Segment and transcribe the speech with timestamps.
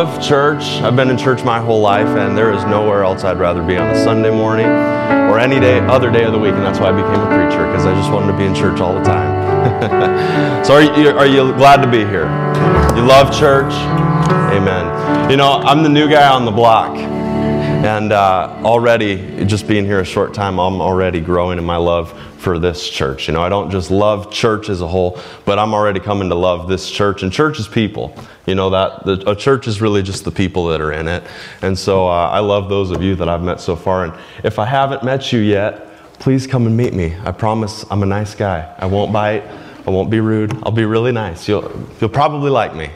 [0.00, 0.64] love church.
[0.82, 3.76] I've been in church my whole life, and there is nowhere else I'd rather be
[3.76, 6.88] on a Sunday morning or any day, other day of the week, and that's why
[6.88, 10.64] I became a preacher because I just wanted to be in church all the time.
[10.64, 12.24] so, are you, are you glad to be here?
[12.96, 13.72] You love church?
[14.52, 15.30] Amen.
[15.30, 16.96] You know, I'm the new guy on the block.
[16.96, 22.20] And uh, already, just being here a short time, I'm already growing in my love
[22.44, 23.26] for this church.
[23.26, 26.34] You know, I don't just love church as a whole, but I'm already coming to
[26.34, 27.22] love this church.
[27.22, 28.14] And church is people.
[28.46, 31.24] You know, that the, a church is really just the people that are in it.
[31.62, 34.04] And so uh, I love those of you that I've met so far.
[34.04, 34.12] And
[34.44, 37.16] if I haven't met you yet, please come and meet me.
[37.24, 38.74] I promise I'm a nice guy.
[38.78, 39.44] I won't bite,
[39.86, 40.52] I won't be rude.
[40.62, 41.48] I'll be really nice.
[41.48, 42.90] You'll, you'll probably like me.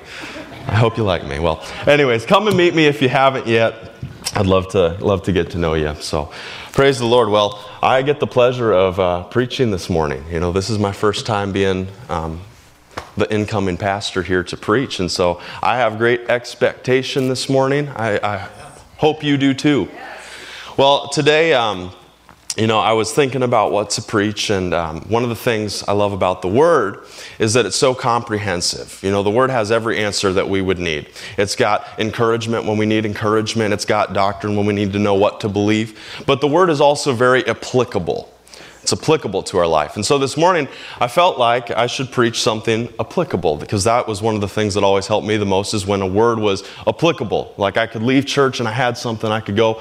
[0.67, 1.39] I hope you like me.
[1.39, 3.93] Well, anyways, come and meet me if you haven't yet.
[4.35, 5.95] I'd love to love to get to know you.
[5.95, 6.31] So,
[6.79, 7.29] praise the Lord.
[7.29, 10.23] Well, I get the pleasure of uh, preaching this morning.
[10.31, 12.41] You know, this is my first time being um,
[13.17, 17.89] the incoming pastor here to preach, and so I have great expectation this morning.
[17.89, 18.49] I, I
[18.99, 19.89] hope you do too.
[20.77, 21.53] Well, today.
[21.53, 21.91] Um,
[22.59, 25.85] you know, I was thinking about what to preach, and um, one of the things
[25.87, 27.05] I love about the Word
[27.39, 28.99] is that it's so comprehensive.
[29.01, 31.09] You know, the Word has every answer that we would need.
[31.37, 35.15] It's got encouragement when we need encouragement, it's got doctrine when we need to know
[35.15, 38.29] what to believe, but the Word is also very applicable.
[38.83, 39.95] It's applicable to our life.
[39.95, 40.67] And so this morning,
[41.01, 44.75] I felt like I should preach something applicable because that was one of the things
[44.75, 47.55] that always helped me the most is when a word was applicable.
[47.57, 49.81] Like I could leave church and I had something I could go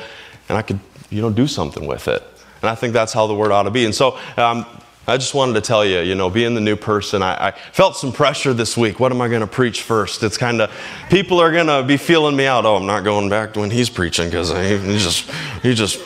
[0.50, 2.22] and I could, you know, do something with it.
[2.62, 3.86] And I think that's how the word ought to be.
[3.86, 4.66] And so um,
[5.08, 7.96] I just wanted to tell you, you know, being the new person, I, I felt
[7.96, 9.00] some pressure this week.
[9.00, 10.22] What am I going to preach first?
[10.22, 10.72] It's kind of,
[11.10, 12.66] people are going to be feeling me out.
[12.66, 15.32] Oh, I'm not going back to when he's preaching because he, he just,
[15.64, 16.00] he just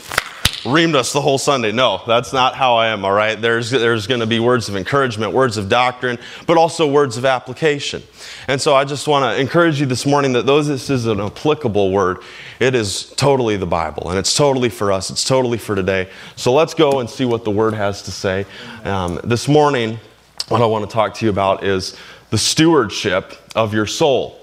[0.63, 1.71] reamed us the whole Sunday.
[1.71, 3.41] No, that's not how I am, all right?
[3.41, 7.25] There's, there's going to be words of encouragement, words of doctrine, but also words of
[7.25, 8.03] application.
[8.47, 11.19] And so I just want to encourage you this morning that though this is an
[11.19, 12.19] applicable word,
[12.61, 16.07] it is totally the Bible, and it's totally for us, it's totally for today.
[16.35, 18.45] So let's go and see what the word has to say.
[18.83, 19.97] Um, this morning,
[20.47, 21.97] what I want to talk to you about is
[22.29, 24.39] the stewardship of your soul.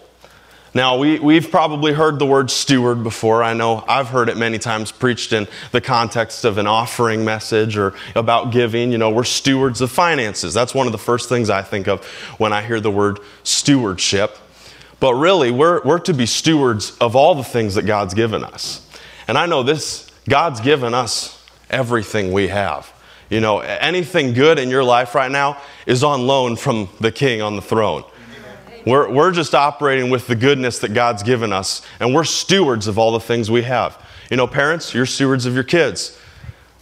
[0.74, 3.44] Now, we, we've probably heard the word steward before.
[3.44, 7.78] I know I've heard it many times preached in the context of an offering message
[7.78, 8.90] or about giving.
[8.90, 10.52] You know, we're stewards of finances.
[10.52, 12.04] That's one of the first things I think of
[12.38, 14.36] when I hear the word stewardship.
[15.00, 18.86] But really, we're, we're to be stewards of all the things that God's given us.
[19.28, 22.92] And I know this God's given us everything we have.
[23.30, 27.42] You know, anything good in your life right now is on loan from the king
[27.42, 28.04] on the throne.
[28.86, 32.98] We're, we're just operating with the goodness that God's given us, and we're stewards of
[32.98, 34.02] all the things we have.
[34.30, 36.18] You know, parents, you're stewards of your kids,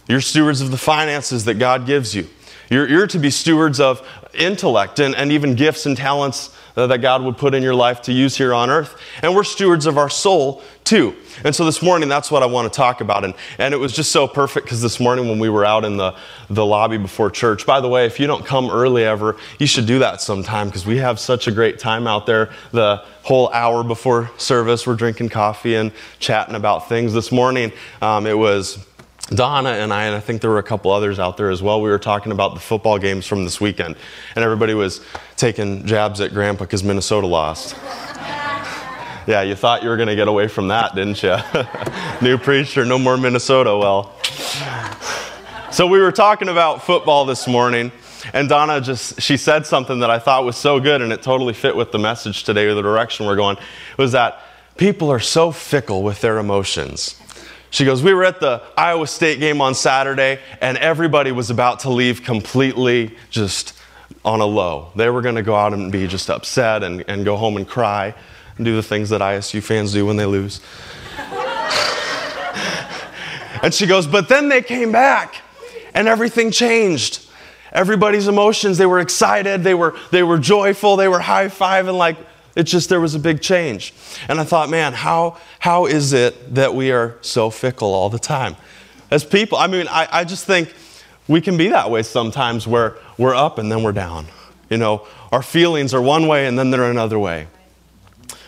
[0.07, 2.27] you're stewards of the finances that God gives you.
[2.69, 6.55] You're, you're to be stewards of intellect and, and even gifts and talents
[6.85, 8.95] that God would put in your life to use here on earth.
[9.23, 11.15] And we're stewards of our soul too.
[11.43, 13.25] And so this morning, that's what I want to talk about.
[13.25, 15.97] And, and it was just so perfect because this morning when we were out in
[15.97, 16.15] the,
[16.51, 19.87] the lobby before church, by the way, if you don't come early ever, you should
[19.87, 22.51] do that sometime because we have such a great time out there.
[22.71, 27.11] The whole hour before service, we're drinking coffee and chatting about things.
[27.11, 27.71] This morning,
[28.01, 28.85] um, it was
[29.29, 31.81] Donna and I, and I think there were a couple others out there as well,
[31.81, 33.97] we were talking about the football games from this weekend.
[34.35, 35.01] And everybody was
[35.35, 37.75] taking jabs at Grandpa because Minnesota lost.
[39.27, 41.35] yeah, you thought you were going to get away from that, didn't you?
[42.21, 43.77] New preacher, no more Minnesota.
[43.77, 44.15] Well,
[45.71, 47.91] so we were talking about football this morning.
[48.33, 51.53] And Donna just, she said something that I thought was so good, and it totally
[51.53, 53.57] fit with the message today or the direction we're going,
[53.97, 54.39] was that
[54.77, 57.21] people are so fickle with their emotions.
[57.69, 61.81] She goes, We were at the Iowa State game on Saturday, and everybody was about
[61.81, 63.73] to leave completely just
[64.23, 64.91] on a low.
[64.95, 67.67] They were going to go out and be just upset and, and go home and
[67.67, 68.13] cry
[68.55, 70.61] and do the things that ISU fans do when they lose.
[73.63, 75.35] and she goes, But then they came back,
[75.93, 77.25] and everything changed.
[77.71, 82.17] Everybody's emotions, they were excited, they were, they were joyful, they were high fiving like,
[82.57, 83.93] it's just there was a big change.
[84.27, 88.17] And I thought, man, how, how is it that we are so fickle all the
[88.17, 88.55] time?
[89.11, 90.73] As people, I mean, I, I just think
[91.27, 94.25] we can be that way sometimes where we're up and then we're down.
[94.71, 97.47] You know, our feelings are one way and then they're another way.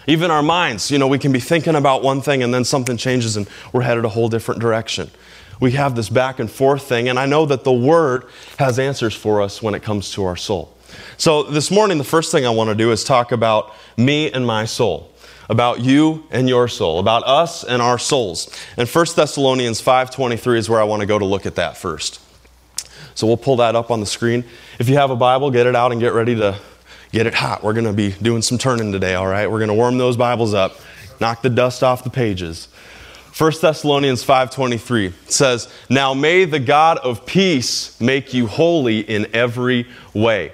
[0.07, 2.97] Even our minds, you know, we can be thinking about one thing and then something
[2.97, 5.11] changes and we're headed a whole different direction.
[5.59, 8.25] We have this back and forth thing, and I know that the Word
[8.57, 10.73] has answers for us when it comes to our soul.
[11.17, 14.45] So, this morning, the first thing I want to do is talk about me and
[14.45, 15.11] my soul,
[15.49, 18.49] about you and your soul, about us and our souls.
[18.77, 22.19] And 1 Thessalonians 5:23 is where I want to go to look at that first.
[23.15, 24.43] So, we'll pull that up on the screen.
[24.79, 26.57] If you have a Bible, get it out and get ready to
[27.11, 27.63] get it hot.
[27.63, 29.49] We're going to be doing some turning today, all right?
[29.49, 30.79] We're going to warm those Bibles up.
[31.19, 32.69] knock the dust off the pages.
[33.37, 39.85] 1 Thessalonians 5:23 says, "Now may the God of peace make you holy in every
[40.13, 40.51] way,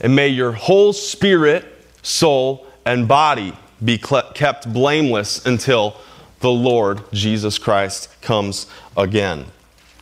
[0.00, 1.64] and may your whole spirit,
[2.02, 3.52] soul, and body
[3.84, 5.96] be kept blameless until
[6.40, 8.66] the Lord Jesus Christ comes
[8.96, 9.46] again."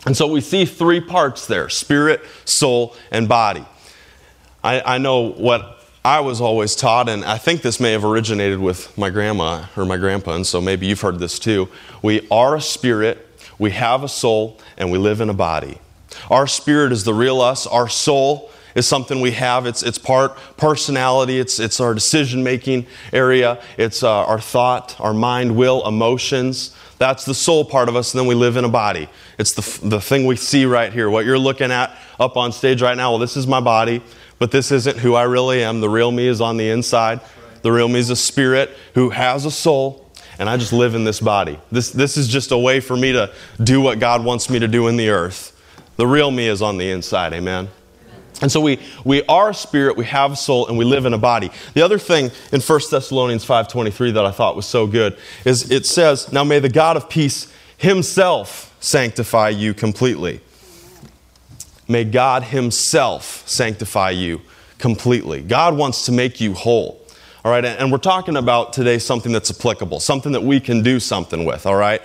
[0.07, 3.65] And so we see three parts there spirit, soul, and body.
[4.63, 8.61] I, I know what I was always taught, and I think this may have originated
[8.61, 11.69] with my grandma or my grandpa, and so maybe you've heard this too.
[12.01, 13.27] We are a spirit,
[13.59, 15.79] we have a soul, and we live in a body.
[16.31, 19.67] Our spirit is the real us, our soul is something we have.
[19.67, 25.15] It's, it's part personality, it's, it's our decision making area, it's uh, our thought, our
[25.15, 26.77] mind, will, emotions.
[26.99, 29.09] That's the soul part of us, and then we live in a body.
[29.39, 31.11] It's the, the thing we see right here.
[31.11, 34.01] What you're looking at up on stage right now, well, this is my body
[34.39, 35.81] but this isn't who I really am.
[35.81, 37.21] The real me is on the inside.
[37.63, 41.05] The real me is a spirit who has a soul, and I just live in
[41.05, 41.59] this body.
[41.73, 43.33] This, this is just a way for me to
[43.63, 45.53] do what God wants me to do in the earth.
[45.97, 47.69] The real me is on the inside, amen?
[48.43, 51.15] And so we, we are a spirit, we have a soul, and we live in
[51.15, 51.51] a body.
[51.75, 55.87] The other thing in 1 Thessalonians 5.23 that I thought was so good is it
[55.87, 60.41] says, Now may the God of peace himself sanctify you completely
[61.89, 64.41] May God Himself sanctify you
[64.79, 65.41] completely.
[65.41, 67.01] God wants to make you whole.
[67.45, 70.99] All right, and we're talking about today something that's applicable, something that we can do
[70.99, 72.03] something with, all right?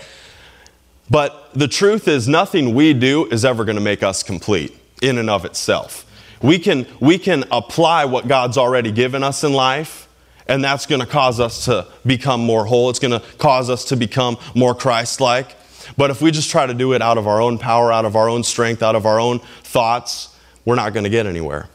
[1.10, 5.18] But the truth is, nothing we do is ever going to make us complete in
[5.18, 6.06] and of itself.
[6.42, 10.08] We can, we can apply what God's already given us in life,
[10.48, 12.90] and that's going to cause us to become more whole.
[12.90, 15.56] It's going to cause us to become more Christ like.
[15.98, 18.16] But if we just try to do it out of our own power, out of
[18.16, 20.36] our own strength, out of our own thoughts,
[20.66, 21.70] we're not going to get anywhere.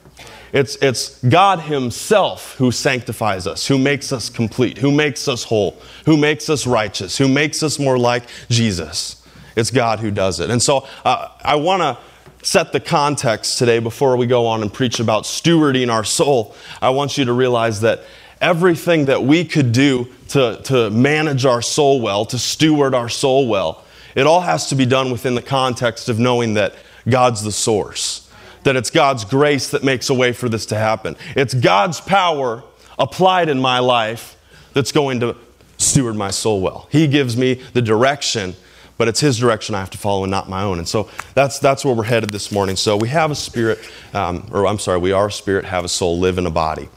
[0.53, 5.81] It's, it's God Himself who sanctifies us, who makes us complete, who makes us whole,
[6.07, 9.23] who makes us righteous, who makes us more like Jesus.
[9.57, 10.51] It's God who does it.
[10.51, 11.99] And so uh, I want to
[12.47, 16.55] set the context today before we go on and preach about stewarding our soul.
[16.81, 18.03] I want you to realize that
[18.41, 23.49] everything that we could do to, to manage our soul well, to steward our soul
[23.49, 23.85] well,
[24.15, 26.77] it all has to be done within the context of knowing that
[27.09, 28.31] God's the source,
[28.63, 31.17] that it's God's grace that makes a way for this to happen.
[31.35, 32.63] It's God's power
[32.97, 34.37] applied in my life
[34.73, 35.37] that's going to
[35.79, 36.87] steward my soul well.
[36.93, 38.55] He gives me the direction,
[38.99, 40.79] but it's His direction I have to follow and not my own.
[40.79, 42.77] And so that's, that's where we're headed this morning.
[42.77, 43.79] So we have a spirit,
[44.15, 46.89] um, or I'm sorry, we are a spirit, have a soul, live in a body.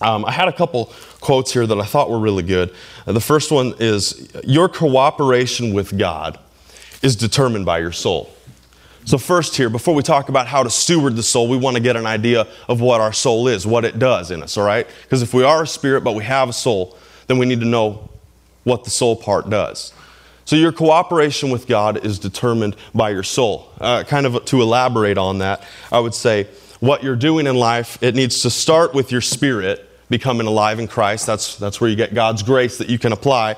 [0.00, 2.74] Um, I had a couple quotes here that I thought were really good.
[3.06, 6.38] Uh, the first one is Your cooperation with God
[7.02, 8.34] is determined by your soul.
[9.06, 11.82] So, first, here, before we talk about how to steward the soul, we want to
[11.82, 14.86] get an idea of what our soul is, what it does in us, all right?
[15.02, 16.96] Because if we are a spirit but we have a soul,
[17.26, 18.08] then we need to know
[18.64, 19.92] what the soul part does.
[20.44, 23.70] So, your cooperation with God is determined by your soul.
[23.80, 26.48] Uh, kind of to elaborate on that, I would say
[26.80, 30.86] what you're doing in life, it needs to start with your spirit becoming alive in
[30.86, 31.26] Christ.
[31.26, 33.56] That's, that's where you get God's grace that you can apply.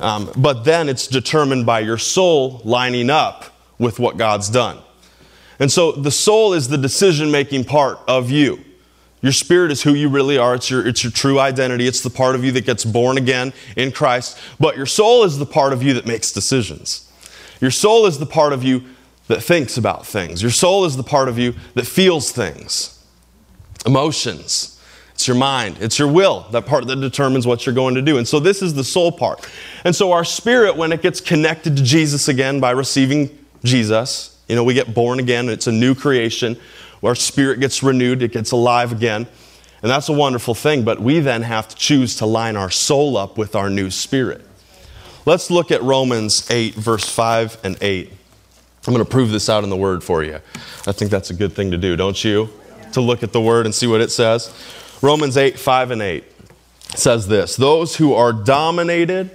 [0.00, 3.44] Um, but then it's determined by your soul lining up
[3.78, 4.78] with what God's done.
[5.60, 8.64] And so the soul is the decision making part of you.
[9.20, 10.54] Your spirit is who you really are.
[10.54, 11.86] It's your, it's your true identity.
[11.86, 14.38] It's the part of you that gets born again in Christ.
[14.60, 17.10] But your soul is the part of you that makes decisions.
[17.60, 18.84] Your soul is the part of you
[19.26, 20.40] that thinks about things.
[20.40, 23.04] Your soul is the part of you that feels things,
[23.84, 24.74] emotions.
[25.14, 28.18] It's your mind, it's your will, that part that determines what you're going to do.
[28.18, 29.50] And so this is the soul part.
[29.84, 34.54] And so our spirit, when it gets connected to Jesus again by receiving Jesus, you
[34.54, 36.56] know, we get born again, it's a new creation.
[37.02, 39.26] Our spirit gets renewed, it gets alive again.
[39.82, 43.16] And that's a wonderful thing, but we then have to choose to line our soul
[43.16, 44.44] up with our new spirit.
[45.24, 48.12] Let's look at Romans 8, verse 5 and 8.
[48.86, 50.40] I'm going to prove this out in the Word for you.
[50.86, 52.48] I think that's a good thing to do, don't you?
[52.92, 54.52] To look at the Word and see what it says.
[55.02, 56.24] Romans 8, 5 and 8
[56.96, 59.30] says this Those who are dominated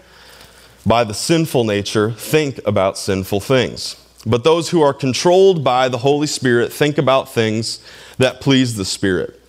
[0.85, 4.02] by the sinful nature think about sinful things.
[4.25, 7.79] But those who are controlled by the Holy Spirit think about things
[8.17, 9.39] that please the Spirit.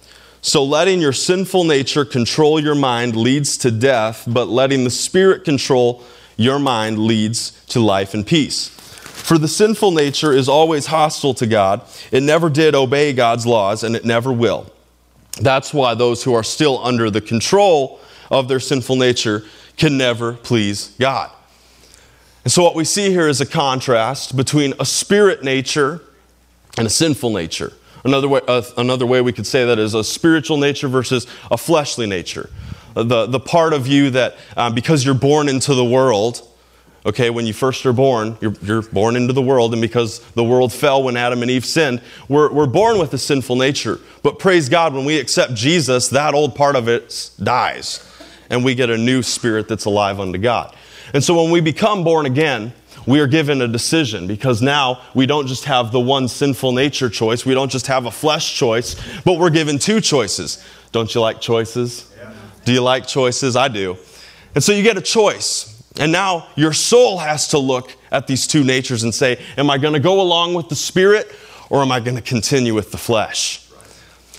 [0.43, 5.45] So letting your sinful nature control your mind leads to death, but letting the Spirit
[5.45, 6.03] control
[6.37, 8.69] your mind leads to life and peace.
[8.69, 11.81] For the sinful nature is always hostile to God.
[12.11, 14.71] It never did obey God's laws, and it never will.
[15.41, 18.01] That's why those who are still under the control
[18.31, 19.45] of their sinful nature
[19.77, 21.31] can never please God.
[22.45, 26.03] And so, what we see here is a contrast between a spirit nature
[26.77, 27.73] and a sinful nature.
[28.05, 31.57] Another way, uh, another way we could say that is a spiritual nature versus a
[31.57, 32.51] fleshly nature.
[32.95, 36.47] the, the part of you that, um, because you're born into the world,
[37.07, 40.45] okay, when you first are born, you're, you're born into the world, and because the
[40.45, 43.99] world fell when Adam and Eve sinned, we're, we're born with a sinful nature.
[44.23, 48.07] But praise God, when we accept Jesus, that old part of it dies,
[48.51, 50.77] and we get a new spirit that's alive unto God.
[51.15, 52.73] And so when we become born again,
[53.07, 57.09] we are given a decision because now we don't just have the one sinful nature
[57.09, 60.63] choice, we don't just have a flesh choice, but we're given two choices.
[60.91, 62.13] Don't you like choices?
[62.65, 63.57] Do you like choices?
[63.57, 63.97] I do.
[64.55, 65.71] And so you get a choice.
[66.01, 69.79] And now your soul has to look at these two natures and say, Am I
[69.79, 71.31] going to go along with the spirit
[71.71, 73.69] or am I going to continue with the flesh?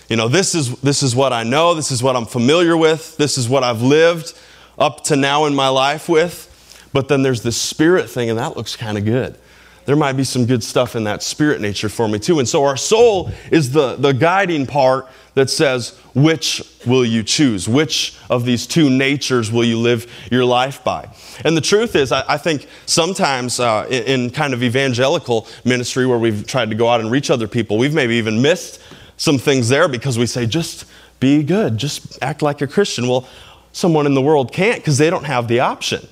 [0.09, 3.15] You know, this is, this is what I know, this is what I'm familiar with,
[3.17, 4.33] this is what I've lived
[4.77, 6.51] up to now in my life with.
[6.95, 9.37] But then there's this spirit thing, and that looks kind of good.
[9.83, 12.39] There might be some good stuff in that spirit nature for me too.
[12.39, 17.67] And so our soul is the, the guiding part that says, which will you choose?
[17.67, 21.09] Which of these two natures will you live your life by?
[21.43, 26.07] And the truth is, I, I think sometimes uh, in, in kind of evangelical ministry
[26.07, 28.81] where we've tried to go out and reach other people, we've maybe even missed
[29.17, 30.85] some things there because we say, just
[31.19, 33.09] be good, just act like a Christian.
[33.09, 33.27] Well,
[33.73, 36.07] someone in the world can't because they don't have the option.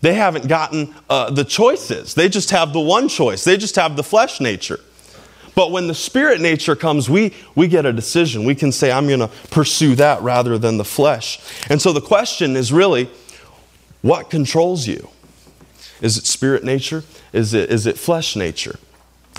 [0.00, 2.14] They haven't gotten uh, the choices.
[2.14, 3.44] They just have the one choice.
[3.44, 4.80] They just have the flesh nature.
[5.54, 8.44] But when the spirit nature comes, we, we get a decision.
[8.44, 11.40] We can say, I'm going to pursue that rather than the flesh.
[11.68, 13.10] And so the question is really,
[14.00, 15.08] what controls you?
[16.00, 17.04] Is it spirit nature?
[17.32, 18.78] Is it, is it flesh nature?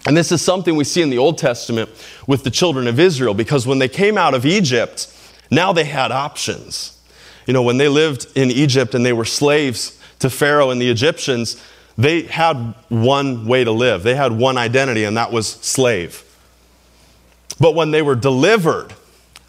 [0.05, 1.89] And this is something we see in the Old Testament
[2.27, 5.07] with the children of Israel because when they came out of Egypt,
[5.49, 6.99] now they had options.
[7.45, 10.89] You know, when they lived in Egypt and they were slaves to Pharaoh and the
[10.89, 11.61] Egyptians,
[11.97, 14.03] they had one way to live.
[14.03, 16.23] They had one identity, and that was slave.
[17.59, 18.93] But when they were delivered,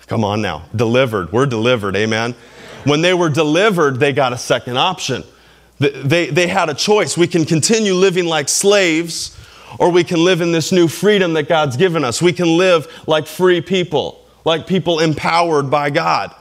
[0.06, 2.34] come on now, delivered, we're delivered, amen.
[2.84, 5.24] When they were delivered, they got a second option.
[5.78, 7.16] They, they had a choice.
[7.16, 9.38] We can continue living like slaves,
[9.78, 12.20] or we can live in this new freedom that God's given us.
[12.20, 16.34] We can live like free people, like people empowered by God.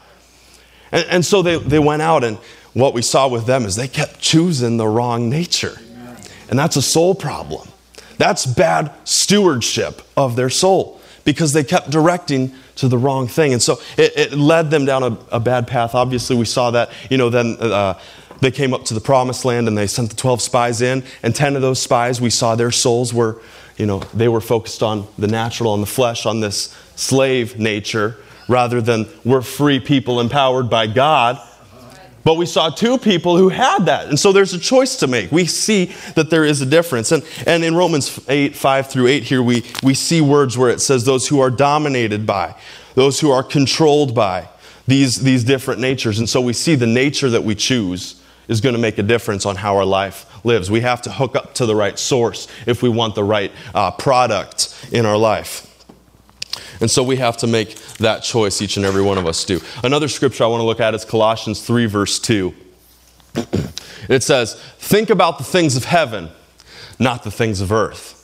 [0.92, 2.38] And, and so they, they went out, and
[2.74, 5.78] what we saw with them is they kept choosing the wrong nature.
[6.50, 7.68] And that's a soul problem.
[8.18, 13.54] That's bad stewardship of their soul because they kept directing to the wrong thing.
[13.54, 15.96] And so it, it led them down a, a, bad path.
[15.96, 18.00] Obviously, we saw that, you know, then uh,
[18.42, 21.04] they came up to the promised land and they sent the 12 spies in.
[21.24, 23.42] And 10 of those spies, we saw their souls were,
[23.78, 28.18] you know, they were focused on the natural, on the flesh, on this slave nature,
[28.48, 31.40] rather than we're free people empowered by God
[32.24, 34.08] but we saw two people who had that.
[34.08, 35.32] And so there's a choice to make.
[35.32, 35.86] We see
[36.16, 37.12] that there is a difference.
[37.12, 40.82] And, and in Romans 8, 5 through 8, here we, we see words where it
[40.82, 42.56] says those who are dominated by,
[42.96, 44.48] those who are controlled by
[44.88, 46.20] these, these different natures.
[46.20, 49.46] And so we see the nature that we choose is going to make a difference
[49.46, 50.70] on how our life lives.
[50.70, 53.92] We have to hook up to the right source if we want the right uh,
[53.92, 55.68] product in our life.
[56.82, 59.60] And so we have to make that choice, each and every one of us do.
[59.84, 62.54] Another scripture I want to look at is Colossians 3, verse 2.
[64.10, 66.30] it says, Think about the things of heaven,
[67.00, 68.18] not the things of earth.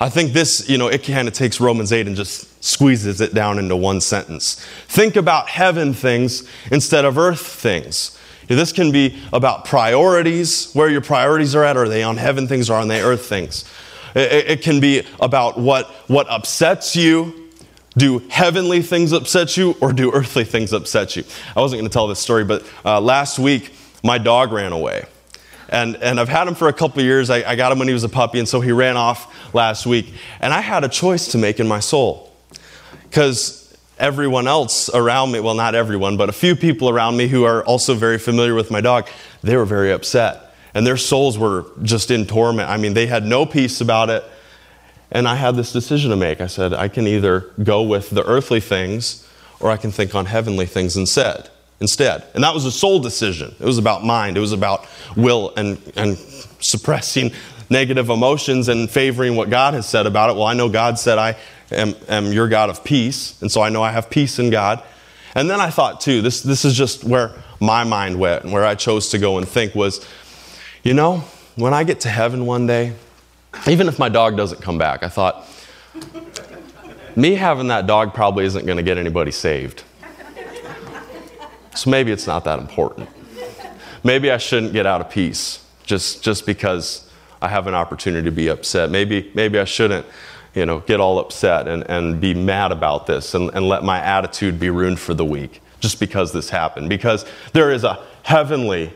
[0.00, 3.32] I think this, you know, it kind of takes Romans 8 and just squeezes it
[3.32, 4.62] down into one sentence.
[4.88, 8.18] Think about heaven things instead of earth things.
[8.46, 11.76] This can be about priorities, where your priorities are at.
[11.76, 13.64] Are they on heaven things or on the earth things?
[14.14, 17.45] It, can be about what, what upsets you,
[17.96, 21.24] do heavenly things upset you or do earthly things upset you?
[21.56, 23.72] I wasn't going to tell this story, but uh, last week
[24.04, 25.06] my dog ran away.
[25.68, 27.28] And, and I've had him for a couple years.
[27.30, 29.86] I, I got him when he was a puppy, and so he ran off last
[29.86, 30.12] week.
[30.40, 32.32] And I had a choice to make in my soul.
[33.02, 37.44] Because everyone else around me, well, not everyone, but a few people around me who
[37.44, 39.08] are also very familiar with my dog,
[39.42, 40.54] they were very upset.
[40.74, 42.68] And their souls were just in torment.
[42.68, 44.24] I mean, they had no peace about it.
[45.10, 46.40] And I had this decision to make.
[46.40, 49.26] I said, I can either go with the earthly things
[49.60, 51.48] or I can think on heavenly things instead.
[51.80, 52.24] Instead.
[52.34, 53.54] And that was a soul decision.
[53.60, 54.36] It was about mind.
[54.36, 54.86] It was about
[55.16, 56.16] will and, and
[56.60, 57.32] suppressing
[57.68, 60.36] negative emotions and favoring what God has said about it.
[60.36, 61.36] Well, I know God said, I
[61.70, 63.40] am, am your God of peace.
[63.42, 64.82] And so I know I have peace in God.
[65.34, 68.64] And then I thought, too, this, this is just where my mind went and where
[68.64, 70.06] I chose to go and think was,
[70.82, 71.24] you know,
[71.56, 72.94] when I get to heaven one day,
[73.68, 75.46] even if my dog doesn't come back, I thought,
[77.14, 79.82] me having that dog probably isn't going to get anybody saved.
[81.74, 83.08] So maybe it's not that important.
[84.04, 87.10] Maybe I shouldn't get out of peace just, just because
[87.42, 88.90] I have an opportunity to be upset.
[88.90, 90.06] Maybe, maybe I shouldn't
[90.54, 94.00] you know, get all upset and, and be mad about this and, and let my
[94.00, 95.60] attitude be ruined for the week.
[95.80, 96.88] just because this happened.
[96.88, 98.92] Because there is a heavenly,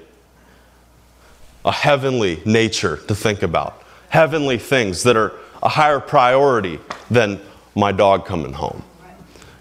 [1.64, 6.78] a heavenly nature to think about, heavenly things that are a higher priority
[7.10, 7.40] than
[7.74, 8.82] my dog coming home.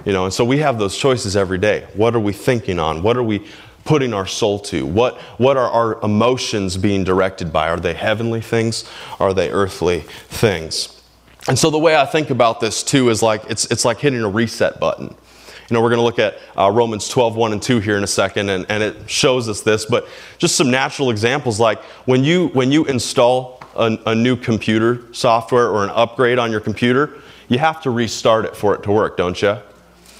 [0.06, 1.88] You know, and so we have those choices every day.
[1.94, 3.03] What are we thinking on?
[3.03, 3.48] What are we
[3.86, 4.86] putting our soul to?
[4.86, 7.70] What, what are our emotions being directed by?
[7.70, 8.89] Are they heavenly things?
[9.20, 11.01] Are they earthly things?
[11.48, 14.22] And so the way I think about this too is like it's, it's like hitting
[14.22, 15.08] a reset button.
[15.08, 18.03] You know, we're going to look at uh, Romans 12, 1 and 2 here in
[18.03, 20.08] a second, and, and it shows us this, but
[20.39, 25.70] just some natural examples like when you, when you install a, a new computer software
[25.70, 29.18] or an upgrade on your computer, you have to restart it for it to work,
[29.18, 29.58] don't you?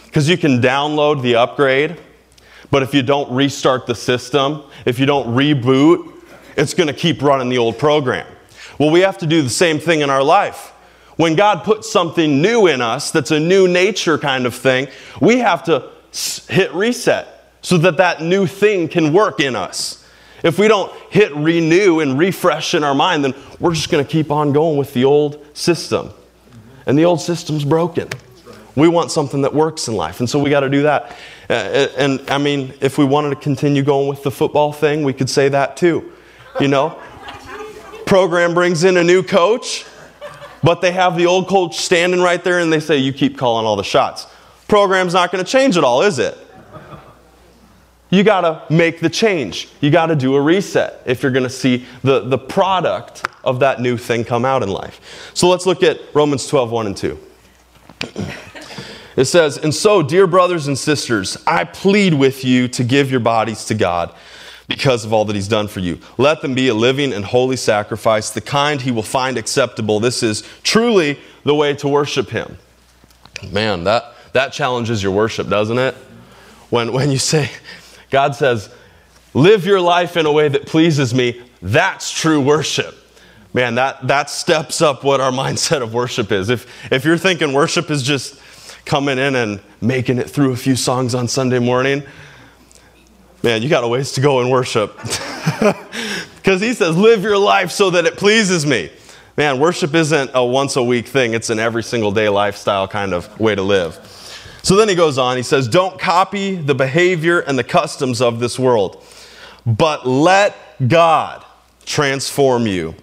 [0.06, 1.98] Because you can download the upgrade
[2.72, 6.14] but if you don't restart the system, if you don't reboot,
[6.56, 8.28] it's going to keep running the old program.
[8.78, 10.74] Well, we have to do the same thing in our life.
[11.16, 14.88] When God puts something new in us that's a new nature kind of thing,
[15.20, 15.90] we have to
[16.48, 20.06] hit reset so that that new thing can work in us.
[20.44, 24.10] If we don't hit renew and refresh in our mind, then we're just going to
[24.10, 26.12] keep on going with the old system.
[26.86, 28.10] And the old system's broken.
[28.76, 30.20] We want something that works in life.
[30.20, 31.18] And so we got to do that.
[31.50, 35.14] Uh, and I mean, if we wanted to continue going with the football thing, we
[35.14, 36.12] could say that too.
[36.60, 36.98] You know?
[38.06, 39.86] Program brings in a new coach,
[40.64, 43.66] but they have the old coach standing right there and they say, You keep calling
[43.66, 44.26] all the shots.
[44.68, 46.38] Program's not going to change at all, is it?
[48.10, 49.70] You got to make the change.
[49.82, 53.60] You got to do a reset if you're going to see the, the product of
[53.60, 55.32] that new thing come out in life.
[55.34, 57.20] So let's look at Romans 12, 1 and 2.
[59.16, 63.20] It says, And so, dear brothers and sisters, I plead with you to give your
[63.20, 64.14] bodies to God
[64.68, 66.00] because of all that He's done for you.
[66.18, 70.00] Let them be a living and holy sacrifice, the kind He will find acceptable.
[70.00, 72.58] This is truly the way to worship Him.
[73.52, 75.96] Man, that, that challenges your worship, doesn't it?
[76.70, 77.50] When, when you say,
[78.10, 78.74] God says,
[79.34, 82.96] live your life in a way that pleases me, that's true worship.
[83.54, 86.50] Man, that, that steps up what our mindset of worship is.
[86.50, 88.40] If, if you're thinking worship is just
[88.86, 92.04] coming in and making it through a few songs on Sunday morning,
[93.44, 94.98] man, you got a ways to go in worship.
[96.50, 98.90] Because he says, live your life so that it pleases me.
[99.38, 103.14] Man, worship isn't a once a week thing, it's an every single day lifestyle kind
[103.14, 104.00] of way to live.
[104.62, 108.40] So then he goes on, he says, Don't copy the behavior and the customs of
[108.40, 109.04] this world,
[109.66, 110.56] but let
[110.88, 111.46] God
[111.86, 112.96] transform you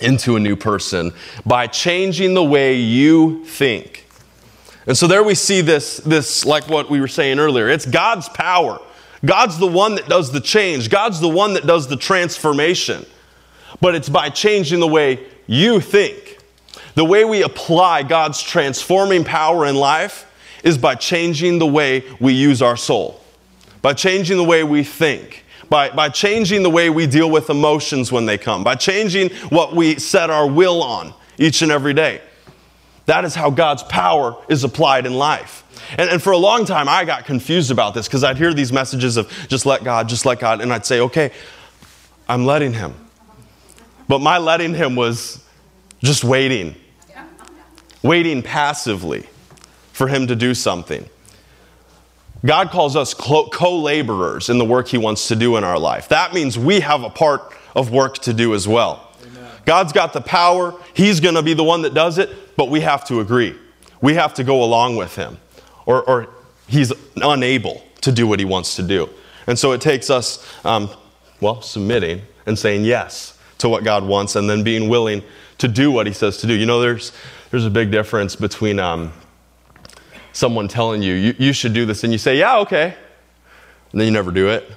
[0.00, 1.12] into a new person
[1.46, 4.06] by changing the way you think.
[4.86, 7.68] And so there we see this, this, like what we were saying earlier.
[7.68, 8.78] It's God's power.
[9.24, 13.06] God's the one that does the change, God's the one that does the transformation.
[13.80, 16.38] But it's by changing the way you think.
[16.94, 20.30] The way we apply God's transforming power in life
[20.64, 23.20] is by changing the way we use our soul,
[23.82, 28.10] by changing the way we think, by, by changing the way we deal with emotions
[28.10, 32.20] when they come, by changing what we set our will on each and every day.
[33.06, 35.60] That is how God's power is applied in life.
[35.98, 38.72] And, and for a long time, I got confused about this because I'd hear these
[38.72, 41.30] messages of just let God, just let God, and I'd say, okay,
[42.26, 42.94] I'm letting Him.
[44.08, 45.44] But my letting Him was
[46.02, 46.74] just waiting,
[48.02, 49.26] waiting passively
[49.94, 51.08] for Him to do something.
[52.44, 56.08] God calls us co laborers in the work He wants to do in our life.
[56.08, 59.10] That means we have a part of work to do as well.
[59.24, 59.50] Amen.
[59.64, 62.80] God's got the power, He's going to be the one that does it but we
[62.80, 63.56] have to agree.
[64.00, 65.38] We have to go along with him,
[65.86, 66.28] or, or
[66.66, 69.08] he's unable to do what he wants to do.
[69.46, 70.90] And so it takes us, um,
[71.40, 75.22] well, submitting and saying yes to what God wants and then being willing
[75.58, 76.54] to do what he says to do.
[76.54, 77.12] You know, there's,
[77.50, 79.12] there's a big difference between um,
[80.34, 82.94] someone telling you, you, you should do this, and you say, yeah, okay,
[83.92, 84.70] and then you never do it.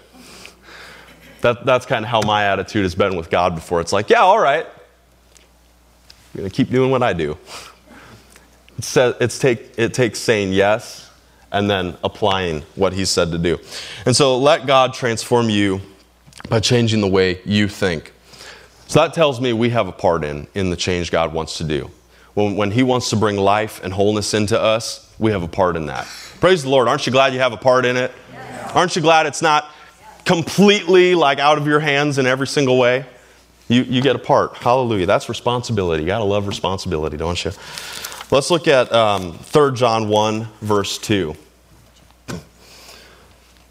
[1.41, 3.81] That, that's kind of how my attitude has been with God before.
[3.81, 7.37] It's like, yeah, all right, I'm going to keep doing what I do.
[8.77, 11.09] It, says, it's take, it takes saying yes
[11.51, 13.57] and then applying what He said to do.
[14.05, 15.81] And so let God transform you
[16.49, 18.13] by changing the way you think.
[18.87, 21.63] So that tells me we have a part in, in the change God wants to
[21.63, 21.89] do.
[22.35, 25.75] When, when He wants to bring life and wholeness into us, we have a part
[25.75, 26.07] in that.
[26.39, 26.87] Praise the Lord.
[26.87, 28.11] Aren't you glad you have a part in it?
[28.73, 29.71] Aren't you glad it's not
[30.25, 33.05] completely like out of your hands in every single way?
[33.67, 34.55] You, you get a part.
[34.57, 35.05] Hallelujah.
[35.05, 36.03] That's responsibility.
[36.03, 37.51] You got to love responsibility, don't you?
[38.29, 41.35] Let's look at um, 3 John 1, verse 2.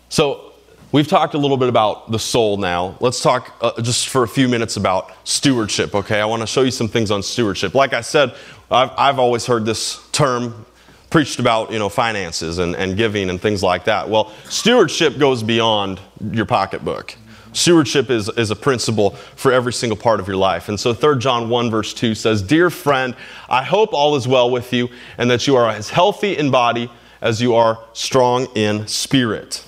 [0.08, 0.52] So,
[0.92, 2.96] we've talked a little bit about the soul now.
[3.00, 6.20] Let's talk uh, just for a few minutes about stewardship, okay?
[6.20, 7.74] I want to show you some things on stewardship.
[7.74, 8.34] Like I said,
[8.70, 10.65] I've, I've always heard this term
[11.10, 14.08] preached about you know finances and, and giving and things like that.
[14.08, 16.00] Well, stewardship goes beyond
[16.32, 17.16] your pocketbook.
[17.56, 20.68] Stewardship is, is a principle for every single part of your life.
[20.68, 23.16] And so 3 John 1, verse 2 says, Dear friend,
[23.48, 26.90] I hope all is well with you and that you are as healthy in body
[27.22, 29.64] as you are strong in spirit.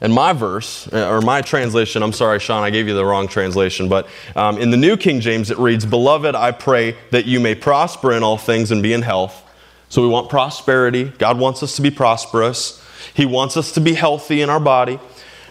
[0.00, 3.28] And my verse, uh, or my translation, I'm sorry, Sean, I gave you the wrong
[3.28, 7.38] translation, but um, in the New King James it reads, Beloved, I pray that you
[7.38, 9.44] may prosper in all things and be in health.
[9.88, 11.04] So we want prosperity.
[11.18, 12.84] God wants us to be prosperous.
[13.14, 14.94] He wants us to be healthy in our body.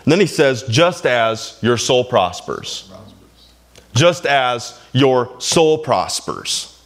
[0.04, 2.92] And then he says, just as your soul prospers.
[3.94, 6.82] Just as your soul prospers.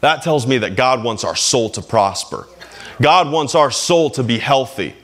[0.00, 2.46] That tells me that God wants our soul to prosper.
[3.00, 4.94] God wants our soul to be healthy.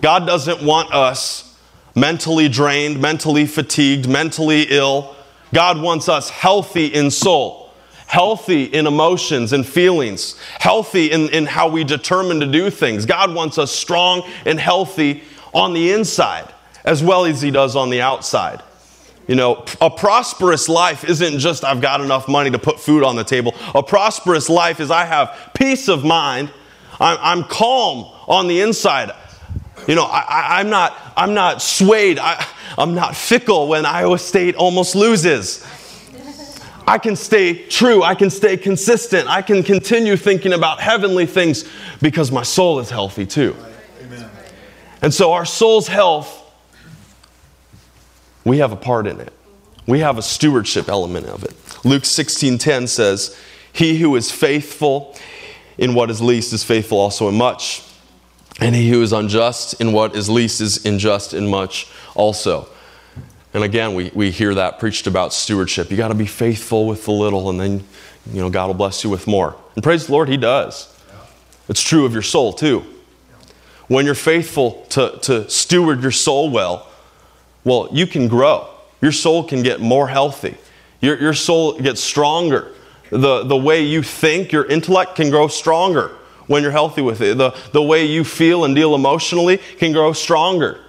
[0.00, 1.56] God doesn't want us
[1.94, 5.14] mentally drained, mentally fatigued, mentally ill.
[5.54, 7.61] God wants us healthy in soul,
[8.12, 13.06] healthy in emotions and feelings, healthy in, in how we determine to do things.
[13.06, 15.22] God wants us strong and healthy
[15.54, 16.52] on the inside
[16.84, 18.62] as well as he does on the outside.
[19.26, 23.16] You know, a prosperous life isn't just I've got enough money to put food on
[23.16, 23.54] the table.
[23.74, 26.52] A prosperous life is I have peace of mind.
[27.00, 29.10] I'm, I'm calm on the inside.
[29.88, 32.18] You know, I, am not, I'm not swayed.
[32.18, 32.46] I,
[32.76, 35.66] I'm not fickle when Iowa State almost loses.
[36.92, 38.02] I can stay true.
[38.02, 39.26] I can stay consistent.
[39.26, 41.64] I can continue thinking about heavenly things
[42.02, 43.56] because my soul is healthy too.
[45.00, 46.40] And so our soul's health
[48.44, 49.32] we have a part in it.
[49.86, 51.54] We have a stewardship element of it.
[51.82, 53.34] Luke 16:10 says,
[53.72, 55.16] "He who is faithful
[55.78, 57.80] in what is least is faithful also in much,
[58.60, 62.68] and he who is unjust in what is least is unjust in much also."
[63.54, 65.90] And again, we, we hear that preached about stewardship.
[65.90, 67.84] You got to be faithful with the little, and then
[68.30, 69.56] you know God will bless you with more.
[69.74, 70.88] And praise the Lord, He does.
[71.68, 72.84] It's true of your soul too.
[73.88, 76.88] When you're faithful to, to steward your soul well,
[77.64, 78.68] well, you can grow.
[79.00, 80.56] Your soul can get more healthy.
[81.00, 82.72] Your, your soul gets stronger.
[83.10, 86.08] The, the way you think, your intellect can grow stronger
[86.46, 87.36] when you're healthy with it.
[87.36, 90.80] The, the way you feel and deal emotionally can grow stronger.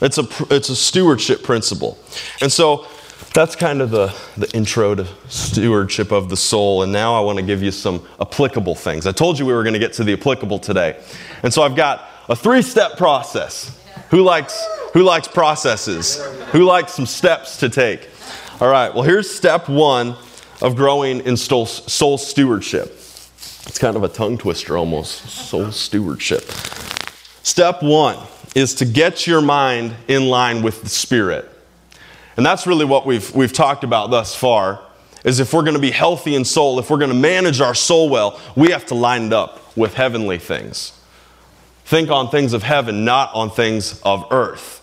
[0.00, 1.98] It's a, it's a stewardship principle.
[2.40, 2.86] And so
[3.34, 6.82] that's kind of the, the intro to stewardship of the soul.
[6.82, 9.06] And now I want to give you some applicable things.
[9.06, 11.00] I told you we were going to get to the applicable today.
[11.42, 13.74] And so I've got a three step process.
[14.10, 16.22] Who likes who likes processes?
[16.52, 18.08] Who likes some steps to take?
[18.60, 20.16] All right, well, here's step one
[20.62, 22.86] of growing in soul, soul stewardship.
[22.86, 26.42] It's kind of a tongue twister almost soul stewardship.
[27.42, 28.18] Step one
[28.58, 31.48] is to get your mind in line with the Spirit.
[32.36, 34.82] And that's really what we've, we've talked about thus far
[35.24, 37.74] is if we're going to be healthy in soul, if we're going to manage our
[37.74, 40.92] soul well, we have to line it up with heavenly things.
[41.84, 44.80] Think on things of heaven, not on things of earth.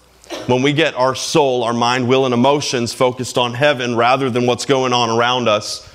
[0.47, 4.45] When we get our soul, our mind, will, and emotions focused on heaven rather than
[4.45, 5.89] what's going on around us,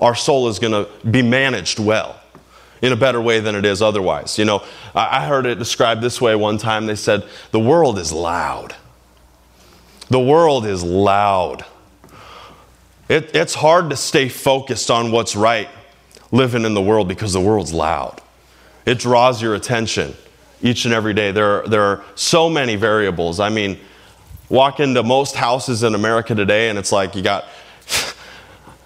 [0.00, 2.17] our soul is going to be managed well
[2.82, 4.38] in a better way than it is otherwise.
[4.38, 4.64] You know,
[4.94, 6.86] I heard it described this way one time.
[6.86, 8.74] They said, The world is loud.
[10.10, 11.64] The world is loud.
[13.08, 15.68] It, it's hard to stay focused on what's right
[16.30, 18.20] living in the world because the world's loud.
[18.84, 20.14] It draws your attention
[20.62, 21.32] each and every day.
[21.32, 23.40] There are, there are so many variables.
[23.40, 23.78] I mean,
[24.48, 27.44] walk into most houses in America today, and it's like you got,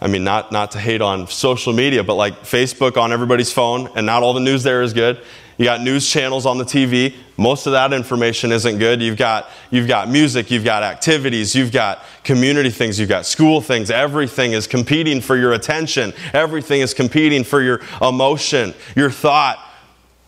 [0.02, 3.88] I mean, not, not to hate on social media, but like Facebook on everybody's phone,
[3.96, 5.20] and not all the news there is good.
[5.58, 7.14] You got news channels on the TV.
[7.36, 9.00] Most of that information isn't good.
[9.00, 13.60] You've got, you've got music, you've got activities, you've got community things, you've got school
[13.60, 13.90] things.
[13.90, 16.12] Everything is competing for your attention.
[16.32, 19.58] Everything is competing for your emotion, your thought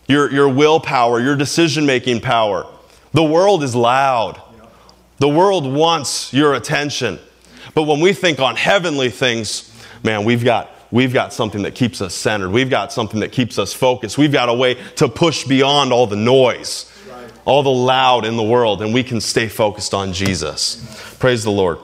[0.07, 2.65] your, your willpower, your decision making power.
[3.13, 4.41] The world is loud.
[5.17, 7.19] The world wants your attention.
[7.73, 9.71] But when we think on heavenly things,
[10.03, 12.51] man, we've got, we've got something that keeps us centered.
[12.51, 14.17] We've got something that keeps us focused.
[14.17, 16.91] We've got a way to push beyond all the noise,
[17.45, 21.15] all the loud in the world, and we can stay focused on Jesus.
[21.19, 21.79] Praise the Lord.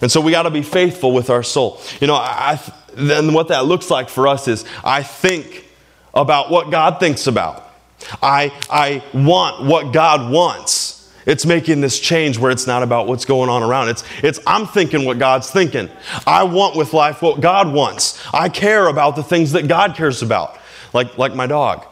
[0.00, 1.80] And so we got to be faithful with our soul.
[2.00, 2.60] You know, I,
[2.94, 5.64] then what that looks like for us is I think
[6.14, 7.62] about what God thinks about.
[8.22, 10.95] I, I want what God wants.
[11.26, 13.88] It's making this change where it's not about what's going on around.
[13.88, 15.90] It's, it's I'm thinking what God's thinking.
[16.26, 18.24] I want with life what God wants.
[18.32, 20.56] I care about the things that God cares about.
[20.92, 21.84] Like, like my dog.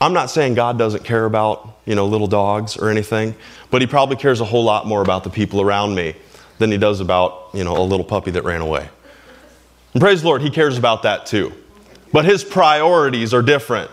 [0.00, 3.36] I'm not saying God doesn't care about, you know, little dogs or anything,
[3.70, 6.16] but he probably cares a whole lot more about the people around me
[6.58, 8.88] than he does about, you know, a little puppy that ran away.
[9.92, 11.52] And praise the Lord, he cares about that too.
[12.12, 13.90] but his priorities are different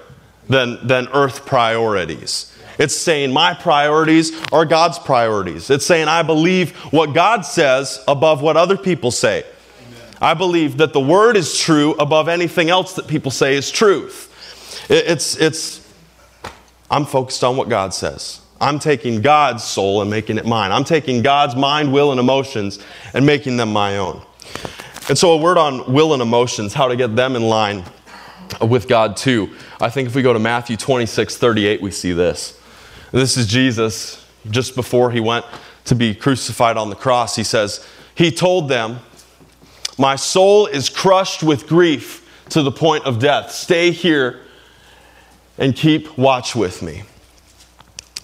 [0.48, 2.54] than, than earth priorities.
[2.80, 5.70] It's saying my priorities are God's priorities.
[5.70, 9.44] It's saying I believe what God says above what other people say.
[10.22, 14.26] I believe that the word is true above anything else that people say is truth.
[14.90, 15.88] It's, it's,
[16.90, 18.42] I'm focused on what God says.
[18.62, 20.72] I'm taking God's soul and making it mine.
[20.72, 22.80] I'm taking God's mind, will, and emotions
[23.14, 24.22] and making them my own.
[25.08, 27.84] And so, a word on will and emotions, how to get them in line
[28.62, 29.56] with God too.
[29.80, 32.59] I think if we go to Matthew 26 38, we see this.
[33.12, 35.46] This is Jesus just before he went
[35.86, 37.36] to be crucified on the cross.
[37.36, 39.00] He says, He told them,
[39.98, 43.52] My soul is crushed with grief to the point of death.
[43.52, 44.42] Stay here
[45.58, 47.04] and keep watch with me.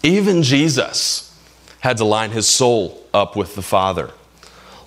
[0.03, 1.35] Even Jesus
[1.79, 4.11] had to line his soul up with the Father.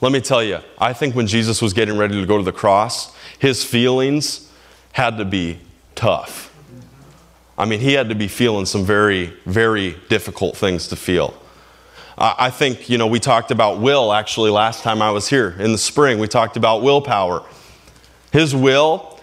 [0.00, 2.52] Let me tell you, I think when Jesus was getting ready to go to the
[2.52, 4.50] cross, his feelings
[4.92, 5.58] had to be
[5.94, 6.47] tough.
[7.58, 11.34] I mean, he had to be feeling some very, very difficult things to feel.
[12.16, 15.72] I think, you know, we talked about will actually last time I was here in
[15.72, 16.18] the spring.
[16.18, 17.44] We talked about willpower.
[18.32, 19.20] His will,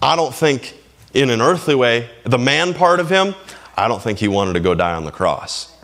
[0.00, 0.74] I don't think
[1.12, 3.34] in an earthly way, the man part of him,
[3.76, 5.74] I don't think he wanted to go die on the cross.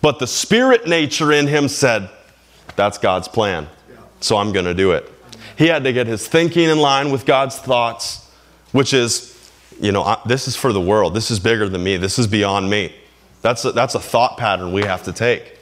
[0.00, 2.10] But the spirit nature in him said,
[2.76, 3.68] that's God's plan.
[4.20, 5.10] So I'm going to do it.
[5.56, 8.26] He had to get his thinking in line with God's thoughts,
[8.72, 9.31] which is,
[9.80, 11.14] you know, this is for the world.
[11.14, 11.96] This is bigger than me.
[11.96, 12.94] This is beyond me.
[13.40, 15.58] That's a, that's a thought pattern we have to take.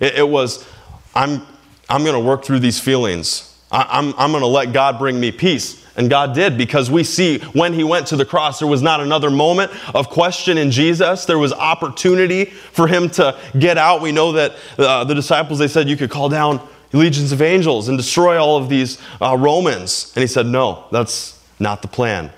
[0.00, 0.66] It, it was,
[1.14, 1.42] I'm,
[1.88, 3.58] I'm going to work through these feelings.
[3.70, 5.84] I, I'm, I'm going to let God bring me peace.
[5.96, 9.00] And God did because we see when he went to the cross, there was not
[9.00, 11.24] another moment of question in Jesus.
[11.24, 14.00] There was opportunity for him to get out.
[14.00, 17.88] We know that uh, the disciples, they said, you could call down legions of angels
[17.88, 20.12] and destroy all of these uh, Romans.
[20.16, 22.32] And he said, no, that's not the plan.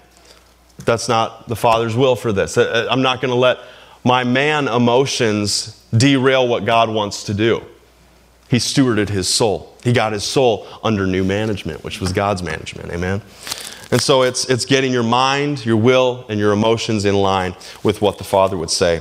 [0.84, 2.56] That's not the Father's will for this.
[2.56, 3.58] I'm not going to let
[4.04, 7.62] my man emotions derail what God wants to do.
[8.48, 9.74] He stewarded his soul.
[9.82, 12.92] He got his soul under new management, which was God's management.
[12.92, 13.20] Amen.
[13.90, 18.00] And so it's, it's getting your mind, your will, and your emotions in line with
[18.00, 19.00] what the Father would say.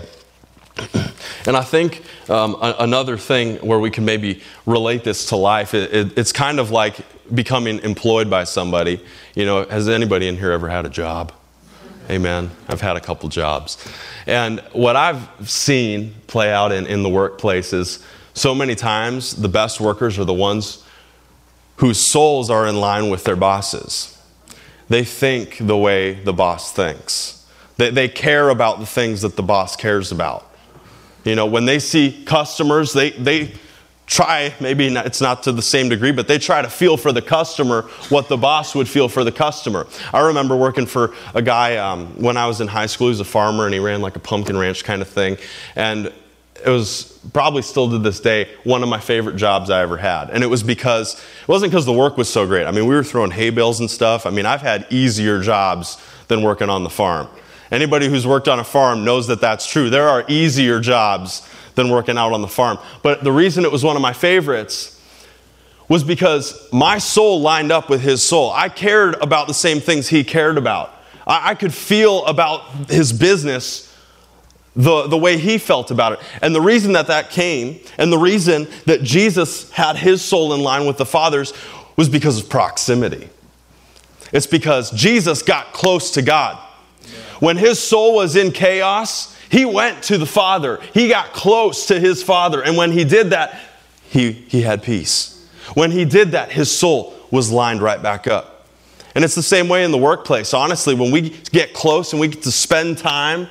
[1.45, 5.73] and I think um, a- another thing where we can maybe relate this to life,
[5.73, 6.97] it, it, it's kind of like
[7.33, 8.99] becoming employed by somebody.
[9.35, 11.31] You know, has anybody in here ever had a job?
[12.09, 12.51] Amen.
[12.67, 13.83] I've had a couple jobs.
[14.27, 19.49] And what I've seen play out in, in the workplace is so many times, the
[19.49, 20.83] best workers are the ones
[21.77, 24.17] whose souls are in line with their bosses.
[24.87, 29.43] They think the way the boss thinks, they, they care about the things that the
[29.43, 30.51] boss cares about.
[31.23, 33.53] You know, when they see customers, they, they
[34.07, 37.11] try, maybe not, it's not to the same degree, but they try to feel for
[37.11, 39.87] the customer what the boss would feel for the customer.
[40.13, 43.07] I remember working for a guy um, when I was in high school.
[43.07, 45.37] He was a farmer and he ran like a pumpkin ranch kind of thing.
[45.75, 46.13] And
[46.63, 50.29] it was probably still to this day one of my favorite jobs I ever had.
[50.29, 52.65] And it was because, it wasn't because the work was so great.
[52.65, 54.25] I mean, we were throwing hay bales and stuff.
[54.25, 57.27] I mean, I've had easier jobs than working on the farm.
[57.71, 59.89] Anybody who's worked on a farm knows that that's true.
[59.89, 62.79] There are easier jobs than working out on the farm.
[63.03, 65.01] But the reason it was one of my favorites
[65.87, 68.51] was because my soul lined up with his soul.
[68.51, 70.93] I cared about the same things he cared about.
[71.27, 73.91] I, I could feel about his business
[74.75, 76.19] the, the way he felt about it.
[76.41, 80.61] And the reason that that came, and the reason that Jesus had his soul in
[80.61, 81.53] line with the Father's,
[81.95, 83.29] was because of proximity.
[84.33, 86.57] It's because Jesus got close to God.
[87.39, 90.81] When his soul was in chaos, he went to the Father.
[90.93, 92.61] He got close to his Father.
[92.61, 93.57] And when he did that,
[94.03, 95.47] he, he had peace.
[95.75, 98.67] When he did that, his soul was lined right back up.
[99.15, 100.53] And it's the same way in the workplace.
[100.53, 103.47] Honestly, when we get close and we get to spend time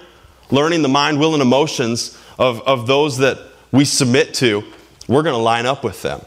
[0.51, 3.38] learning the mind, will, and emotions of, of those that
[3.73, 4.62] we submit to,
[5.09, 6.21] we're going to line up with them.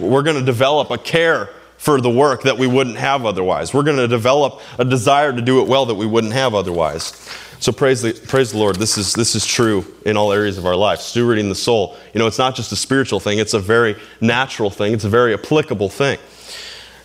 [0.00, 3.72] We're going to develop a care for the work that we wouldn't have otherwise.
[3.72, 7.12] We're going to develop a desire to do it well that we wouldn't have otherwise.
[7.62, 8.74] So praise the, praise the Lord.
[8.74, 10.98] This is, this is true in all areas of our life.
[10.98, 11.96] Stewarding the soul.
[12.12, 15.08] You know, it's not just a spiritual thing, it's a very natural thing, it's a
[15.08, 16.18] very applicable thing.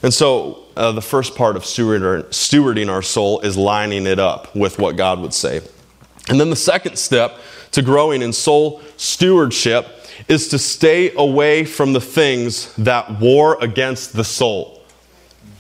[0.02, 4.80] And so uh, the first part of stewarding our soul is lining it up with
[4.80, 5.62] what God would say.
[6.28, 7.38] And then the second step
[7.74, 9.86] to growing in soul stewardship
[10.28, 14.77] is to stay away from the things that war against the soul.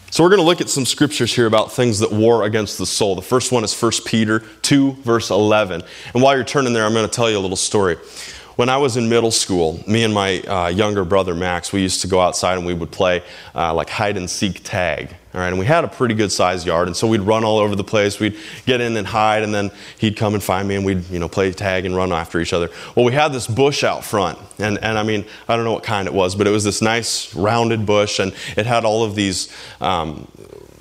[0.10, 2.86] So we're going to look at some scriptures here about things that war against the
[2.86, 3.16] soul.
[3.16, 5.84] The first one is 1 Peter 2, verse 11.
[6.14, 7.98] And while you're turning there, I'm going to tell you a little story.
[8.58, 12.02] When I was in middle school, me and my uh, younger brother Max, we used
[12.02, 13.22] to go outside and we would play
[13.56, 15.16] uh, like hide and seek tag.
[15.34, 17.60] All right, and we had a pretty good sized yard, and so we'd run all
[17.60, 18.20] over the place.
[18.20, 21.20] We'd get in and hide, and then he'd come and find me, and we'd you
[21.20, 22.72] know play tag and run after each other.
[22.96, 25.84] Well, we had this bush out front, and and I mean I don't know what
[25.84, 29.14] kind it was, but it was this nice rounded bush, and it had all of
[29.14, 29.54] these.
[29.80, 30.28] Um,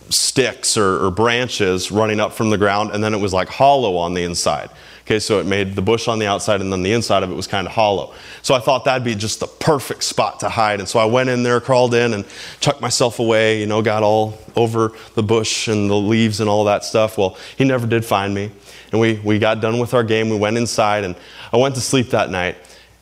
[0.09, 3.97] sticks or, or branches running up from the ground, and then it was like hollow
[3.97, 4.71] on the inside.
[5.07, 7.35] Okay, so it made the bush on the outside and then the inside of it
[7.35, 8.13] was kind of hollow.
[8.43, 10.81] So I thought that'd be just the perfect spot to hide.
[10.81, 12.25] And so I went in there, crawled in, and
[12.59, 16.65] chucked myself away, you know, got all over the bush and the leaves and all
[16.65, 17.17] that stuff.
[17.17, 18.51] Well, he never did find me.
[18.91, 20.29] And we, we got done with our game.
[20.29, 21.15] We went inside, and
[21.53, 22.57] I went to sleep that night,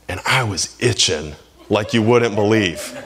[0.06, 1.34] and I was itching
[1.70, 3.00] like you wouldn't believe.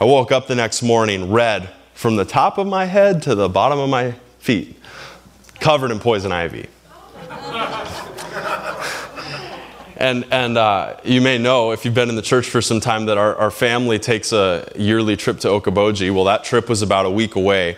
[0.00, 3.50] I woke up the next morning red from the top of my head to the
[3.50, 4.80] bottom of my feet,
[5.60, 6.68] covered in poison ivy.
[9.96, 13.06] and and uh, you may know if you've been in the church for some time
[13.06, 16.14] that our, our family takes a yearly trip to Okoboji.
[16.14, 17.76] Well, that trip was about a week away.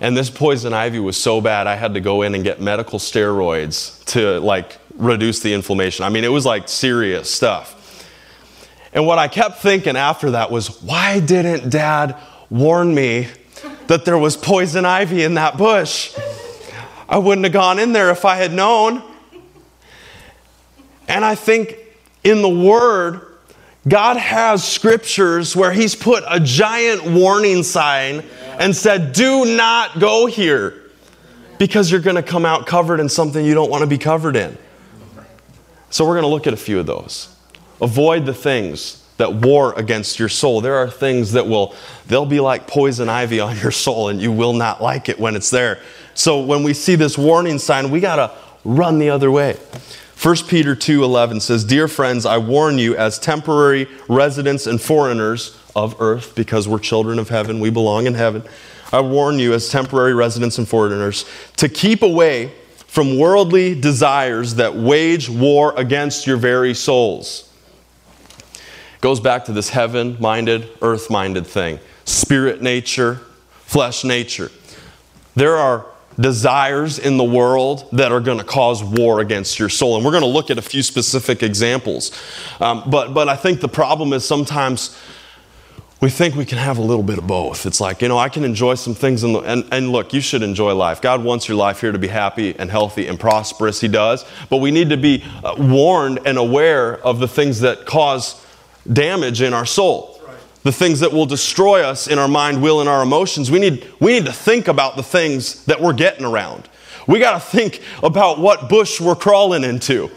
[0.00, 2.98] And this poison ivy was so bad, I had to go in and get medical
[2.98, 6.04] steroids to like reduce the inflammation.
[6.04, 7.74] I mean, it was like serious stuff.
[8.92, 12.16] And what I kept thinking after that was, why didn't dad
[12.50, 13.28] warn me
[13.86, 16.16] that there was poison ivy in that bush?
[17.08, 19.02] I wouldn't have gone in there if I had known.
[21.08, 21.78] And I think
[22.22, 23.22] in the Word,
[23.86, 28.24] God has scriptures where He's put a giant warning sign
[28.58, 30.82] and said, Do not go here
[31.58, 34.36] because you're going to come out covered in something you don't want to be covered
[34.36, 34.56] in.
[35.90, 37.34] So we're going to look at a few of those.
[37.80, 40.60] Avoid the things that war against your soul.
[40.60, 41.74] There are things that will,
[42.06, 45.36] they'll be like poison ivy on your soul, and you will not like it when
[45.36, 45.78] it's there.
[46.14, 48.32] So when we see this warning sign, we got to
[48.64, 49.56] run the other way.
[50.20, 55.94] 1 Peter 2:11 says, "Dear friends, I warn you as temporary residents and foreigners of
[56.00, 58.42] earth because we're children of heaven, we belong in heaven.
[58.92, 61.24] I warn you as temporary residents and foreigners
[61.56, 62.50] to keep away
[62.88, 67.47] from worldly desires that wage war against your very souls."
[69.00, 71.78] Goes back to this heaven-minded, earth-minded thing.
[72.04, 73.20] Spirit nature,
[73.60, 74.50] flesh nature.
[75.36, 75.86] There are
[76.18, 79.94] desires in the world that are going to cause war against your soul.
[79.94, 82.10] And we're going to look at a few specific examples.
[82.60, 84.98] Um, but, but I think the problem is sometimes
[86.00, 87.66] we think we can have a little bit of both.
[87.66, 89.22] It's like, you know, I can enjoy some things.
[89.22, 91.00] The, and, and look, you should enjoy life.
[91.00, 93.80] God wants your life here to be happy and healthy and prosperous.
[93.80, 94.24] He does.
[94.48, 98.44] But we need to be uh, warned and aware of the things that cause
[98.92, 100.18] damage in our soul
[100.62, 103.50] the things that will destroy us in our mind, will, and our emotions.
[103.50, 106.68] We need, we need to think about the things that we're getting around.
[107.06, 110.10] We got to think about what bush we're crawling into.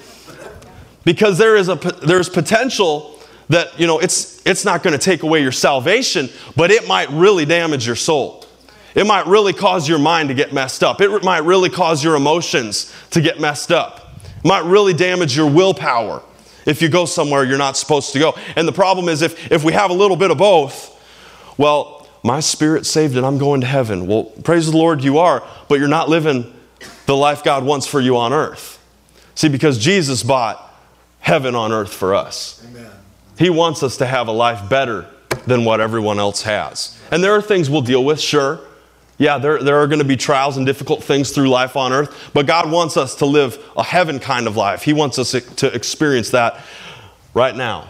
[1.06, 5.24] Because there is a, there's potential that, you know, it's, it's not going to take
[5.24, 8.46] away your salvation, but it might really damage your soul.
[8.94, 11.00] It might really cause your mind to get messed up.
[11.00, 14.18] It might really cause your emotions to get messed up.
[14.26, 16.22] It might really damage your willpower
[16.66, 18.34] if you go somewhere you're not supposed to go.
[18.56, 20.98] And the problem is if, if we have a little bit of both,
[21.58, 24.08] well, my spirit's saved and I'm going to heaven.
[24.08, 26.54] Well, praise the Lord, you are, but you're not living
[27.06, 28.80] the life God wants for you on earth.
[29.36, 30.72] See, because Jesus bought
[31.20, 32.64] heaven on earth for us.
[32.70, 32.92] Amen.
[33.38, 35.08] He wants us to have a life better
[35.48, 37.00] than what everyone else has.
[37.12, 38.60] And there are things we'll deal with, sure.
[39.22, 42.32] Yeah, there, there are going to be trials and difficult things through life on earth,
[42.34, 44.82] but God wants us to live a heaven kind of life.
[44.82, 46.60] He wants us to experience that
[47.36, 47.88] right now.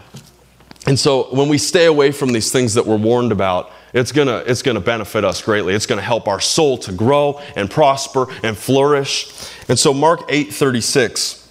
[0.86, 4.28] And so when we stay away from these things that we're warned about, it's going
[4.28, 5.72] to it's going to benefit us greatly.
[5.72, 9.32] It's going to help our soul to grow and prosper and flourish.
[9.70, 11.48] And so Mark 8:36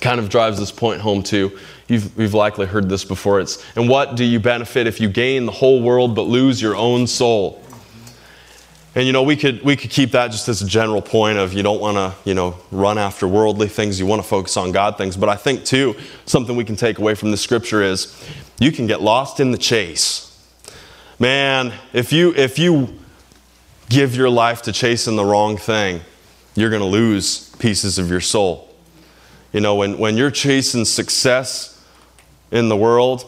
[0.00, 1.58] kind of drives this point home too.
[1.88, 3.40] You've, you've likely heard this before.
[3.40, 6.76] It's, and what do you benefit if you gain the whole world but lose your
[6.76, 7.64] own soul?
[8.94, 11.52] And you know, we could we could keep that just as a general point of
[11.52, 14.72] you don't want to, you know, run after worldly things, you want to focus on
[14.72, 15.16] God things.
[15.16, 15.94] But I think too,
[16.26, 18.16] something we can take away from the scripture is
[18.58, 20.24] you can get lost in the chase.
[21.18, 22.98] Man, if you if you
[23.88, 26.00] give your life to chasing the wrong thing,
[26.54, 28.74] you're going to lose pieces of your soul.
[29.52, 31.82] You know, when, when you're chasing success
[32.50, 33.24] in the world,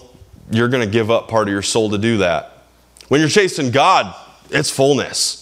[0.50, 2.64] you're going to give up part of your soul to do that.
[3.08, 4.14] When you're chasing God,
[4.50, 5.39] it's fullness.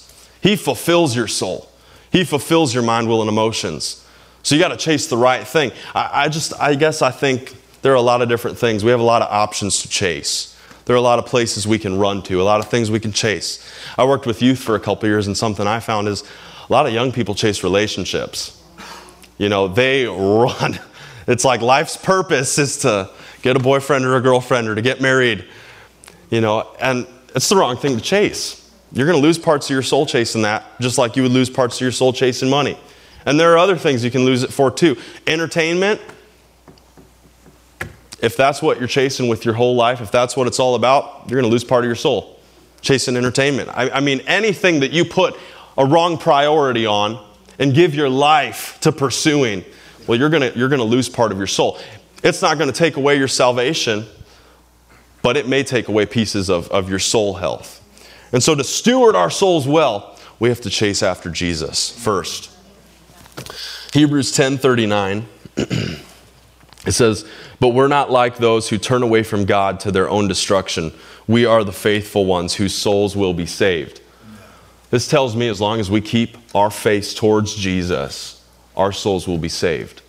[0.48, 1.68] He fulfills your soul.
[2.10, 4.02] He fulfills your mind, will, and emotions.
[4.42, 5.72] So you got to chase the right thing.
[5.94, 8.82] I, I, just, I guess I think there are a lot of different things.
[8.82, 10.58] We have a lot of options to chase.
[10.86, 12.98] There are a lot of places we can run to, a lot of things we
[12.98, 13.62] can chase.
[13.98, 16.22] I worked with youth for a couple years, and something I found is
[16.66, 18.58] a lot of young people chase relationships.
[19.36, 20.78] You know, they run,
[21.26, 23.10] It's like life's purpose is to
[23.42, 25.44] get a boyfriend or a girlfriend or to get married,
[26.30, 28.57] you know, and it's the wrong thing to chase.
[28.92, 31.50] You're going to lose parts of your soul chasing that, just like you would lose
[31.50, 32.78] parts of your soul chasing money.
[33.26, 34.96] And there are other things you can lose it for too.
[35.26, 36.00] Entertainment,
[38.22, 41.24] if that's what you're chasing with your whole life, if that's what it's all about,
[41.28, 42.38] you're going to lose part of your soul
[42.80, 43.68] chasing entertainment.
[43.70, 45.36] I, I mean, anything that you put
[45.76, 47.24] a wrong priority on
[47.58, 49.64] and give your life to pursuing,
[50.06, 51.78] well, you're going to, you're going to lose part of your soul.
[52.22, 54.06] It's not going to take away your salvation,
[55.22, 57.77] but it may take away pieces of, of your soul health.
[58.32, 62.50] And so, to steward our souls well, we have to chase after Jesus first.
[63.92, 65.26] Hebrews 10 39.
[66.86, 67.26] It says,
[67.60, 70.92] But we're not like those who turn away from God to their own destruction.
[71.26, 74.00] We are the faithful ones whose souls will be saved.
[74.90, 78.42] This tells me as long as we keep our face towards Jesus,
[78.74, 80.00] our souls will be saved.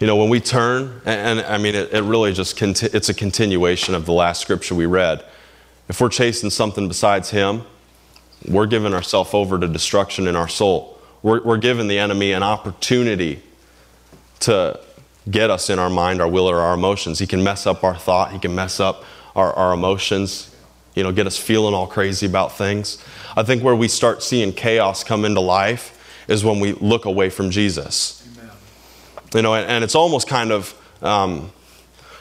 [0.00, 3.10] You know, when we turn, and, and I mean, it, it really just, conti- it's
[3.10, 5.22] a continuation of the last scripture we read.
[5.88, 7.62] If we're chasing something besides Him,
[8.48, 11.00] we're giving ourselves over to destruction in our soul.
[11.22, 13.42] We're, we're giving the enemy an opportunity
[14.40, 14.78] to
[15.30, 17.18] get us in our mind, our will, or our emotions.
[17.18, 20.54] He can mess up our thought, he can mess up our, our emotions,
[20.94, 22.98] you know, get us feeling all crazy about things.
[23.36, 27.30] I think where we start seeing chaos come into life is when we look away
[27.30, 28.26] from Jesus.
[28.38, 28.50] Amen.
[29.34, 31.52] You know, and, and, it's almost kind of um,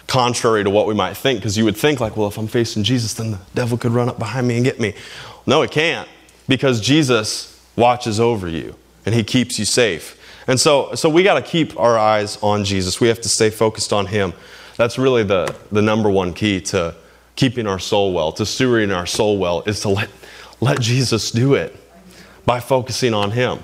[0.07, 2.83] contrary to what we might think, because you would think, like, well, if I'm facing
[2.83, 4.93] Jesus, then the devil could run up behind me and get me.
[5.45, 6.07] No, it can't,
[6.47, 8.75] because Jesus watches over you
[9.05, 10.21] and he keeps you safe.
[10.47, 13.01] And so, so we got to keep our eyes on Jesus.
[13.01, 14.33] We have to stay focused on him.
[14.77, 16.95] That's really the, the number one key to
[17.35, 20.09] keeping our soul well, to stewarding our soul well, is to let,
[20.61, 21.75] let Jesus do it
[22.45, 23.59] by focusing on him.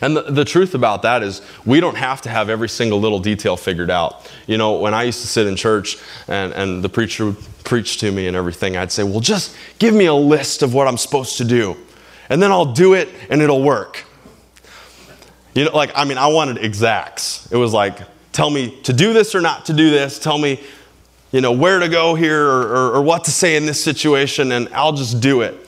[0.00, 3.18] And the, the truth about that is, we don't have to have every single little
[3.18, 4.30] detail figured out.
[4.46, 7.98] You know, when I used to sit in church and, and the preacher would preach
[7.98, 10.98] to me and everything, I'd say, Well, just give me a list of what I'm
[10.98, 11.76] supposed to do,
[12.28, 14.04] and then I'll do it and it'll work.
[15.54, 17.50] You know, like, I mean, I wanted exacts.
[17.52, 17.98] It was like,
[18.32, 20.18] Tell me to do this or not to do this.
[20.18, 20.58] Tell me,
[21.32, 24.52] you know, where to go here or, or, or what to say in this situation,
[24.52, 25.61] and I'll just do it.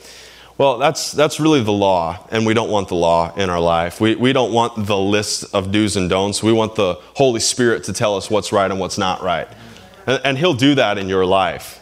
[0.57, 3.99] Well, that's, that's really the law, and we don't want the law in our life.
[3.99, 6.41] We, we don't want the list of do's and don'ts.
[6.41, 9.49] We want the Holy Spirit to tell us what's right and what's not right.
[10.07, 11.81] And, and He'll do that in your life.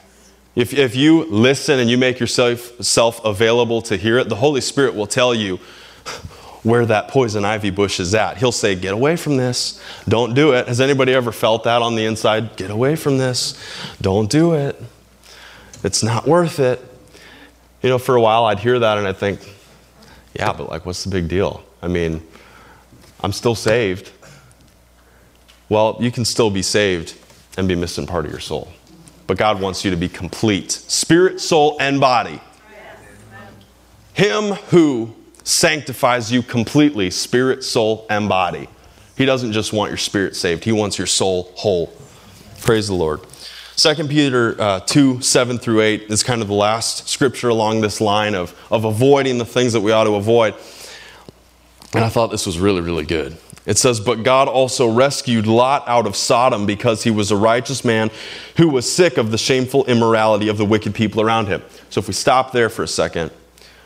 [0.55, 4.61] If, if you listen and you make yourself self available to hear it, the Holy
[4.61, 5.57] Spirit will tell you
[6.63, 8.37] where that poison ivy bush is at.
[8.37, 9.79] He'll say, Get away from this.
[10.07, 10.67] Don't do it.
[10.67, 12.55] Has anybody ever felt that on the inside?
[12.55, 13.55] Get away from this.
[14.01, 14.81] Don't do it.
[15.83, 16.89] It's not worth it
[17.83, 19.53] you know, for a while I'd hear that and I'd think,
[20.33, 21.63] yeah, but like, what's the big deal?
[21.81, 22.25] I mean,
[23.21, 24.11] I'm still saved.
[25.69, 27.15] Well, you can still be saved
[27.57, 28.71] and be missing part of your soul.
[29.27, 32.41] But God wants you to be complete spirit, soul, and body.
[34.13, 38.69] Him who sanctifies you completely, spirit, soul, and body.
[39.17, 41.93] He doesn't just want your spirit saved, He wants your soul whole.
[42.61, 43.21] Praise the Lord.
[43.75, 47.99] 2 Peter uh, 2 7 through 8 is kind of the last scripture along this
[47.99, 50.53] line of, of avoiding the things that we ought to avoid.
[51.93, 53.37] And I thought this was really, really good.
[53.65, 57.83] It says, But God also rescued Lot out of Sodom because he was a righteous
[57.83, 58.11] man
[58.57, 61.61] who was sick of the shameful immorality of the wicked people around him.
[61.89, 63.31] So if we stop there for a second,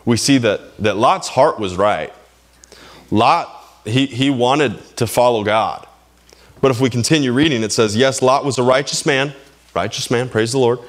[0.03, 2.13] we see that, that Lot's heart was right.
[3.11, 3.49] Lot,
[3.85, 5.85] he, he wanted to follow God.
[6.59, 9.33] But if we continue reading, it says, Yes, Lot was a righteous man
[9.78, 10.80] righteous man, praise the Lord,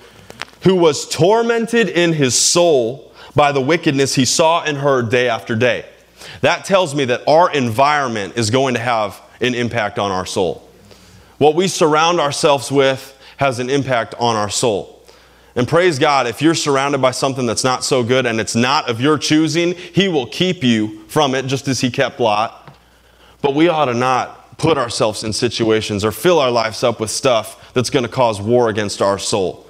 [0.63, 5.55] who was tormented in his soul by the wickedness he saw and heard day after
[5.55, 5.85] day.
[6.41, 10.67] That tells me that our environment is going to have an impact on our soul.
[11.37, 15.05] What we surround ourselves with has an impact on our soul.
[15.55, 18.89] And praise God, if you're surrounded by something that's not so good and it's not
[18.89, 22.75] of your choosing, He will keep you from it just as He kept Lot.
[23.43, 27.11] But we ought to not put ourselves in situations or fill our lives up with
[27.11, 29.65] stuff that's going to cause war against our soul.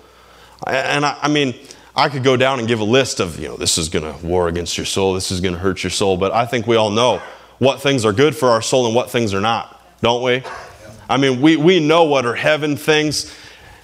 [0.67, 1.55] And I, I, mean,
[1.95, 4.27] I could go down and give a list of, you know, this is going to
[4.27, 6.77] war against your soul, this is going to hurt your soul, but I think we
[6.77, 7.21] all know
[7.59, 10.43] what things are good for our soul and what things are not, don't we?
[11.11, 13.31] I mean, we, we know what are heaven things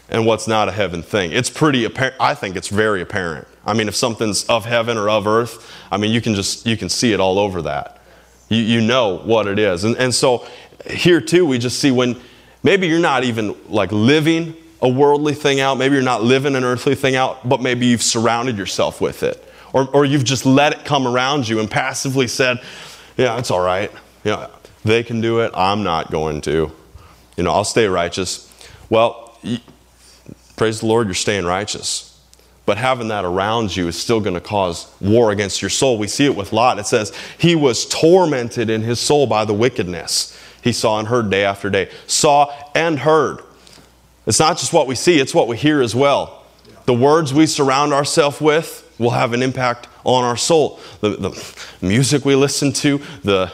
[0.09, 1.33] and what's not a heaven thing.
[1.33, 2.17] It's pretty apparent.
[2.19, 3.47] I think it's very apparent.
[3.67, 6.79] I mean, if something's of heaven or of earth, I mean, you can just, you
[6.79, 8.01] can see it all over that.
[8.49, 9.85] You, you know what it is.
[9.85, 10.47] And, and so
[10.89, 12.19] here too, we just see when,
[12.65, 15.79] Maybe you're not even like living a worldly thing out.
[15.79, 19.43] Maybe you're not living an earthly thing out, but maybe you've surrounded yourself with it.
[19.73, 22.61] Or, or you've just let it come around you and passively said,
[23.17, 23.93] yeah, it's all right.
[24.25, 24.51] Know,
[24.85, 25.53] they can do it.
[25.55, 26.73] I'm not going to.
[27.37, 28.51] You know, I'll stay righteous.
[28.89, 29.39] Well,
[30.57, 32.11] praise the Lord, you're staying righteous.
[32.67, 35.99] But having that around you is still going to cause war against your soul.
[35.99, 36.79] We see it with Lot.
[36.79, 41.29] It says, He was tormented in his soul by the wickedness he saw and heard
[41.29, 41.91] day after day.
[42.07, 43.41] Saw and heard.
[44.27, 46.43] It's not just what we see, it's what we hear as well.
[46.87, 50.81] The words we surround ourselves with will have an impact on our soul.
[51.03, 53.53] The, the music we listen to, the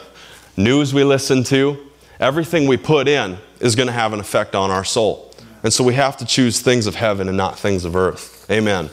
[0.55, 1.77] news we listen to,
[2.19, 5.33] everything we put in is going to have an effect on our soul.
[5.63, 8.49] And so we have to choose things of heaven and not things of earth.
[8.49, 8.89] Amen.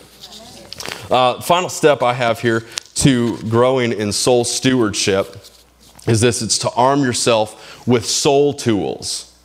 [1.09, 2.66] Uh, final step I have here
[2.97, 5.37] to growing in soul stewardship
[6.09, 9.36] is this it's to arm yourself with soul tools.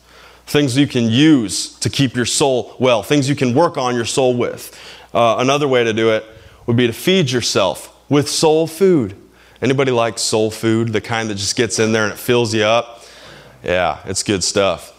[0.46, 4.04] Things you can use to keep your soul well, things you can work on your
[4.04, 4.78] soul with.
[5.12, 6.24] Uh, another way to do it
[6.66, 9.14] would be to feed yourself with soul food.
[9.62, 12.64] Anybody like soul food, the kind that just gets in there and it fills you
[12.64, 13.04] up?
[13.62, 14.90] Yeah, it's good stuff.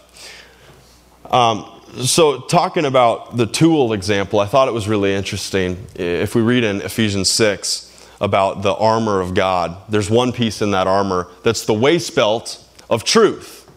[1.30, 1.70] Um,
[2.02, 5.86] so, talking about the tool example, I thought it was really interesting.
[5.94, 7.85] If we read in Ephesians 6
[8.20, 12.62] about the armor of God, there's one piece in that armor that's the waist belt
[12.88, 13.70] of truth.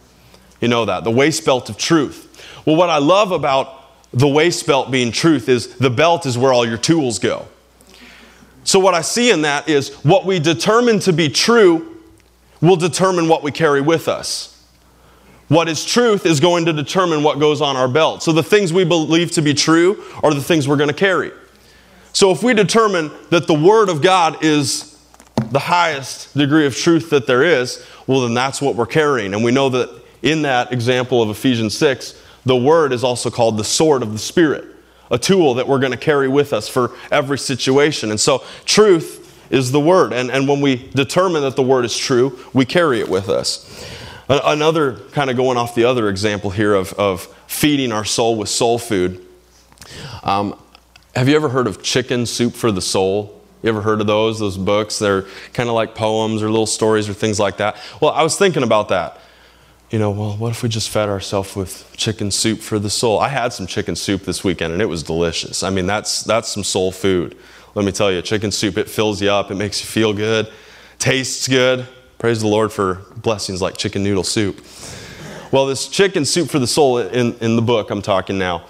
[0.60, 2.26] You know that, the waist belt of truth.
[2.66, 3.76] Well, what I love about
[4.12, 7.46] the waist belt being truth is the belt is where all your tools go.
[8.64, 11.96] So, what I see in that is what we determine to be true
[12.60, 14.50] will determine what we carry with us.
[15.48, 18.22] What is truth is going to determine what goes on our belt.
[18.22, 21.32] So the things we believe to be true are the things we're going to carry.
[22.12, 24.98] So if we determine that the Word of God is
[25.50, 29.34] the highest degree of truth that there is, well, then that's what we're carrying.
[29.34, 29.90] And we know that
[30.22, 34.18] in that example of Ephesians 6, the Word is also called the sword of the
[34.18, 34.64] Spirit,
[35.10, 38.10] a tool that we're going to carry with us for every situation.
[38.10, 39.18] And so truth
[39.50, 40.12] is the Word.
[40.12, 43.86] And, and when we determine that the Word is true, we carry it with us.
[44.28, 48.48] Another kind of going off the other example here of, of feeding our soul with
[48.48, 49.26] soul food.
[50.22, 50.56] Um,
[51.14, 53.40] have you ever heard of Chicken Soup for the Soul?
[53.62, 54.38] You ever heard of those?
[54.38, 54.98] Those books?
[54.98, 57.76] They're kind of like poems or little stories or things like that.
[58.00, 59.20] Well, I was thinking about that.
[59.90, 63.18] You know, well, what if we just fed ourselves with chicken soup for the soul?
[63.18, 65.64] I had some chicken soup this weekend and it was delicious.
[65.64, 67.36] I mean, that's, that's some soul food.
[67.74, 70.48] Let me tell you, chicken soup, it fills you up, it makes you feel good,
[70.98, 71.86] tastes good.
[72.18, 74.64] Praise the Lord for blessings like chicken noodle soup.
[75.50, 78.64] Well, this chicken soup for the soul in, in the book I'm talking now,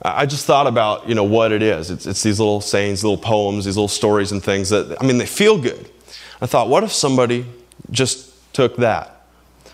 [0.00, 1.90] I just thought about, you know, what it is.
[1.90, 5.18] It's, it's these little sayings, little poems, these little stories and things that, I mean,
[5.18, 5.90] they feel good.
[6.40, 7.44] I thought, what if somebody
[7.90, 9.26] just took that?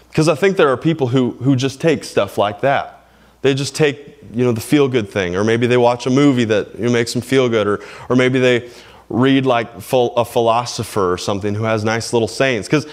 [0.08, 3.06] Because I think there are people who, who just take stuff like that.
[3.42, 6.44] They just take, you know, the feel good thing, or maybe they watch a movie
[6.44, 8.70] that you know, makes them feel good, or, or maybe they
[9.10, 12.66] read like a philosopher or something who has nice little sayings.
[12.66, 12.86] Because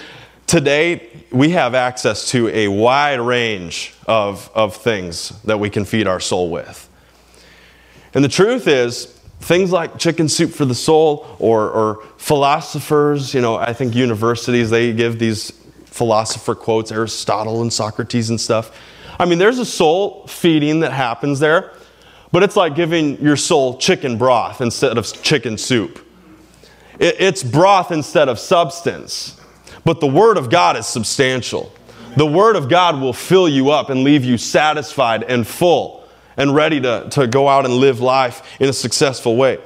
[0.47, 6.07] today we have access to a wide range of, of things that we can feed
[6.07, 6.89] our soul with.
[8.13, 9.05] And the truth is,
[9.39, 14.69] things like chicken soup for the soul or, or philosophers, you know, I think universities,
[14.69, 15.51] they give these
[15.85, 18.77] philosopher quotes, Aristotle and Socrates and stuff.
[19.19, 21.73] I mean, there's a soul feeding that happens there.
[22.31, 26.05] But it's like giving your soul chicken broth instead of chicken soup.
[26.97, 29.39] It's broth instead of substance.
[29.83, 31.73] But the Word of God is substantial.
[32.15, 36.00] The Word of God will fill you up and leave you satisfied and full
[36.37, 39.59] and ready to, to go out and live life in a successful way.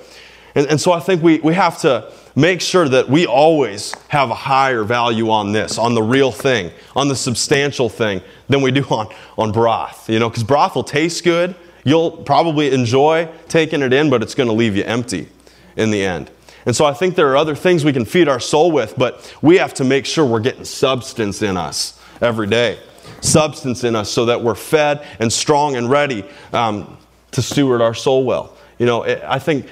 [0.56, 4.30] And, and so I think we, we have to make sure that we always have
[4.30, 8.72] a higher value on this, on the real thing, on the substantial thing, than we
[8.72, 9.08] do on,
[9.38, 10.10] on broth.
[10.10, 11.56] You know, because broth will taste good,
[11.86, 15.30] You'll probably enjoy taking it in, but it's going to leave you empty
[15.78, 16.32] in the end.
[16.66, 19.38] And so I think there are other things we can feed our soul with, but
[19.44, 22.80] we have to make sure we're getting substance in us every day.
[23.22, 26.98] Substance in us so that we're fed and strong and ready um,
[27.32, 28.56] to steward our soul well.
[28.78, 29.68] You know, it, I think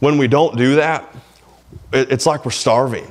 [0.00, 1.14] when we don't do that,
[1.92, 3.10] it, it's like we're starving.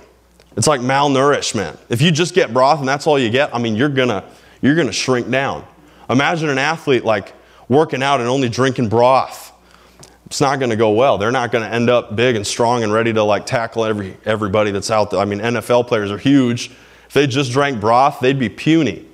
[0.57, 1.77] It's like malnourishment.
[1.89, 4.23] If you just get broth and that's all you get, I mean, you're gonna
[4.61, 5.65] you're gonna shrink down.
[6.09, 7.33] Imagine an athlete like
[7.67, 9.51] working out and only drinking broth.
[10.27, 11.17] It's not to go well.
[11.17, 14.71] They're not to end up big and strong and ready to like tackle every everybody
[14.71, 15.19] that's out there.
[15.19, 16.71] I mean, NFL players are huge.
[17.07, 19.05] If they just drank broth, they'd be puny.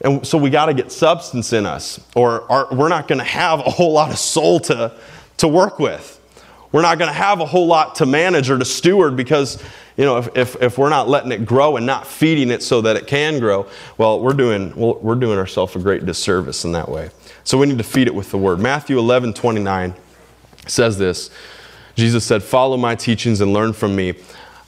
[0.00, 3.24] And so we got to get substance in us, or our, we're not going to
[3.24, 4.96] have a whole lot of soul to,
[5.38, 6.14] to work with.
[6.70, 9.62] We're not going to have a whole lot to manage or to steward because
[9.96, 12.80] you know, if, if, if, we're not letting it grow and not feeding it so
[12.82, 16.88] that it can grow, well, we're doing, we're doing ourselves a great disservice in that
[16.88, 17.10] way.
[17.42, 18.60] So we need to feed it with the word.
[18.60, 19.94] Matthew 11 29
[20.68, 21.30] says this
[21.96, 24.14] Jesus said, Follow my teachings and learn from me.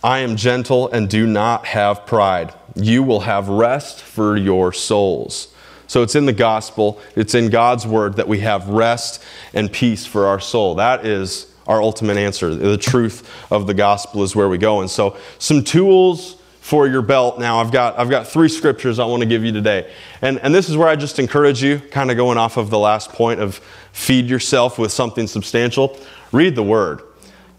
[0.03, 2.55] I am gentle and do not have pride.
[2.75, 5.55] You will have rest for your souls.
[5.87, 9.23] So it's in the gospel, it's in God's word that we have rest
[9.53, 10.77] and peace for our soul.
[10.77, 12.55] That is our ultimate answer.
[12.55, 14.81] The truth of the gospel is where we go.
[14.81, 17.41] And so, some tools for your belt.
[17.41, 19.93] Now, I've got, I've got three scriptures I want to give you today.
[20.23, 22.79] And, and this is where I just encourage you, kind of going off of the
[22.79, 23.57] last point of
[23.93, 25.99] feed yourself with something substantial.
[26.31, 27.03] Read the word.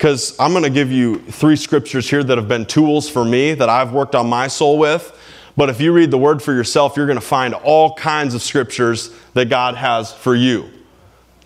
[0.02, 3.54] Because I'm going to give you three scriptures here that have been tools for me
[3.54, 5.16] that I've worked on my soul with.
[5.56, 8.42] But if you read the word for yourself, you're going to find all kinds of
[8.42, 10.72] scriptures that God has for you.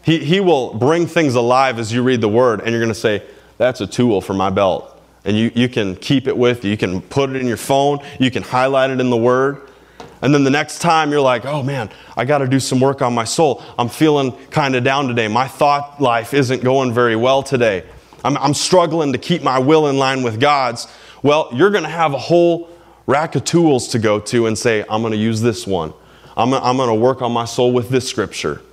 [0.04, 2.96] He, he will bring things alive as you read the word, and you're going to
[2.98, 3.24] say,
[3.58, 4.90] That's a tool for my belt
[5.26, 6.72] and you, you can keep it with you.
[6.72, 9.60] You can put it in your phone, you can highlight it in the Word.
[10.22, 13.02] And then the next time you're like, oh man, I got to do some work
[13.02, 13.62] on my soul.
[13.78, 15.28] I'm feeling kind of down today.
[15.28, 17.84] My thought life isn't going very well today.
[18.26, 20.88] I'm, I'm struggling to keep my will in line with God's.
[21.22, 22.70] Well, you're going to have a whole
[23.06, 25.94] rack of tools to go to and say, I'm going to use this one.
[26.36, 28.64] I'm, I'm going to work on my soul with this scripture.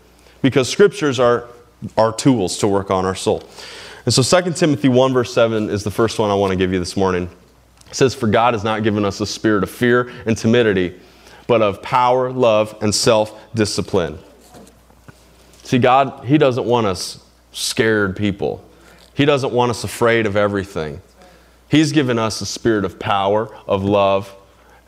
[0.41, 1.49] Because scriptures are,
[1.99, 3.47] our tools to work on our soul.
[4.07, 6.73] And so 2 Timothy 1, verse 7 is the first one I want to give
[6.73, 7.29] you this morning.
[7.89, 10.99] It says, For God has not given us a spirit of fear and timidity,
[11.47, 14.19] but of power, love, and self discipline.
[15.63, 17.23] See, God, He doesn't want us
[17.53, 18.65] scared people,
[19.15, 21.01] He doesn't want us afraid of everything.
[21.69, 24.35] He's given us a spirit of power, of love,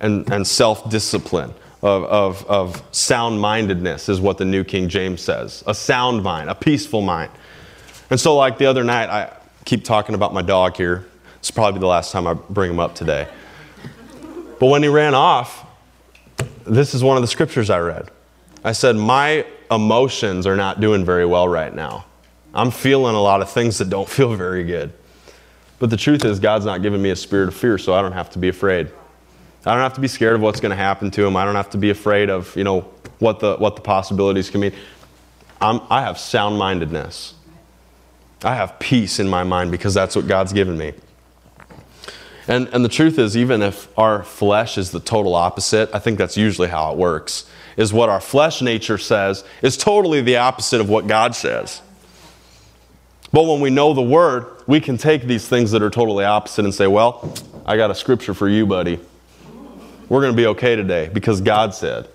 [0.01, 1.55] and, and self discipline.
[1.83, 5.62] Of, of, of sound mindedness, is what the New King James says.
[5.66, 7.31] A sound mind, a peaceful mind.
[8.09, 11.05] And so, like the other night, I keep talking about my dog here.
[11.41, 13.29] It's probably the last time I bring him up today.
[14.59, 15.66] But when he ran off,
[16.64, 18.11] this is one of the scriptures I read.
[18.64, 22.07] I said, My emotions are not doing very well right now.
[22.55, 24.92] I'm feeling a lot of things that don't feel very good.
[25.78, 28.12] But the truth is, God's not giving me a spirit of fear, so I don't
[28.12, 28.90] have to be afraid.
[29.66, 31.36] I don't have to be scared of what's going to happen to him.
[31.36, 32.82] I don't have to be afraid of, you know,
[33.18, 34.72] what the, what the possibilities can mean.
[35.61, 37.34] I'm, I have sound mindedness.
[38.42, 40.92] I have peace in my mind because that's what God's given me.
[42.46, 46.18] And, and the truth is, even if our flesh is the total opposite, I think
[46.18, 47.48] that's usually how it works,
[47.78, 51.80] is what our flesh nature says is totally the opposite of what God says.
[53.35, 56.64] But when we know the Word, we can take these things that are totally opposite
[56.64, 57.35] and say, well,
[57.66, 59.01] I got a scripture for you, buddy.
[60.09, 62.09] We're going to be okay today because God said.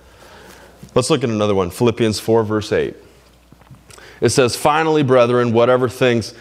[0.95, 2.95] Let's look at another one Philippians 4, verse 8.
[4.21, 6.33] It says, finally, brethren, whatever things,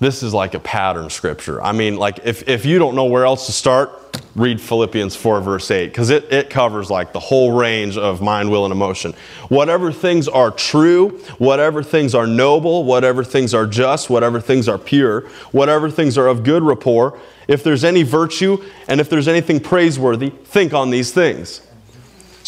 [0.00, 1.62] this is like a pattern scripture.
[1.62, 3.90] I mean, like, if, if you don't know where else to start,
[4.36, 8.50] read Philippians 4, verse 8, because it, it covers like the whole range of mind,
[8.50, 9.12] will, and emotion.
[9.48, 14.78] Whatever things are true, whatever things are noble, whatever things are just, whatever things are
[14.78, 17.18] pure, whatever things are of good rapport,
[17.48, 21.62] if there's any virtue and if there's anything praiseworthy, think on these things.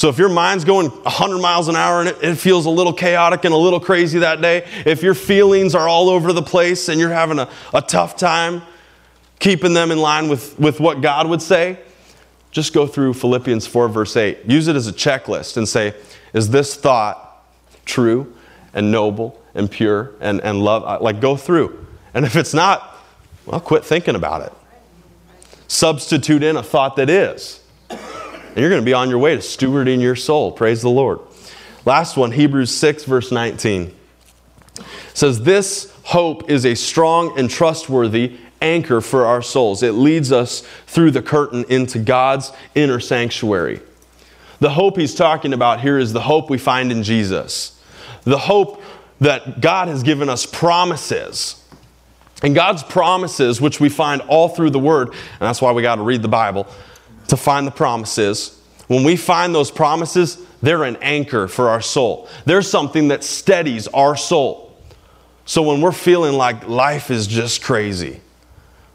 [0.01, 2.95] So if your mind's going 100 miles an hour and it, it, feels a little
[2.95, 6.89] chaotic and a little crazy that day, if your feelings are all over the place
[6.89, 8.63] and you're having a, a tough time
[9.41, 11.79] keeping them in line with, with what God would say,
[12.51, 14.47] just go through Philippians 4, verse 8.
[14.47, 15.93] Use it as a checklist and say,
[16.33, 17.45] is this thought
[17.85, 18.35] true
[18.73, 21.03] and noble and pure and, and love?
[21.03, 21.87] Like, go through.
[22.15, 22.97] And if it's not,
[23.45, 24.53] well, quit thinking about it.
[25.69, 27.60] Substitute in a thought that is.
[28.51, 30.53] And you're going to be on your way to stewarding your soul.
[30.53, 31.21] Praise the Lord.
[31.85, 33.95] Last one, Hebrews 6, verse 19
[35.15, 39.83] says, This hope is a strong and trustworthy anchor for our souls.
[39.83, 43.81] It leads us through the curtain into God's inner sanctuary.
[44.59, 47.81] The hope he's talking about here is the hope we find in Jesus.
[48.25, 48.83] The hope
[49.21, 51.57] that God has given us promises.
[52.43, 55.97] And God's promises, which we find all through the Word, and that's why we got
[55.97, 56.67] to read the Bible,
[57.31, 58.61] to find the promises.
[58.89, 62.29] When we find those promises, they're an anchor for our soul.
[62.45, 64.77] They're something that steadies our soul.
[65.47, 68.21] So when we're feeling like life is just crazy,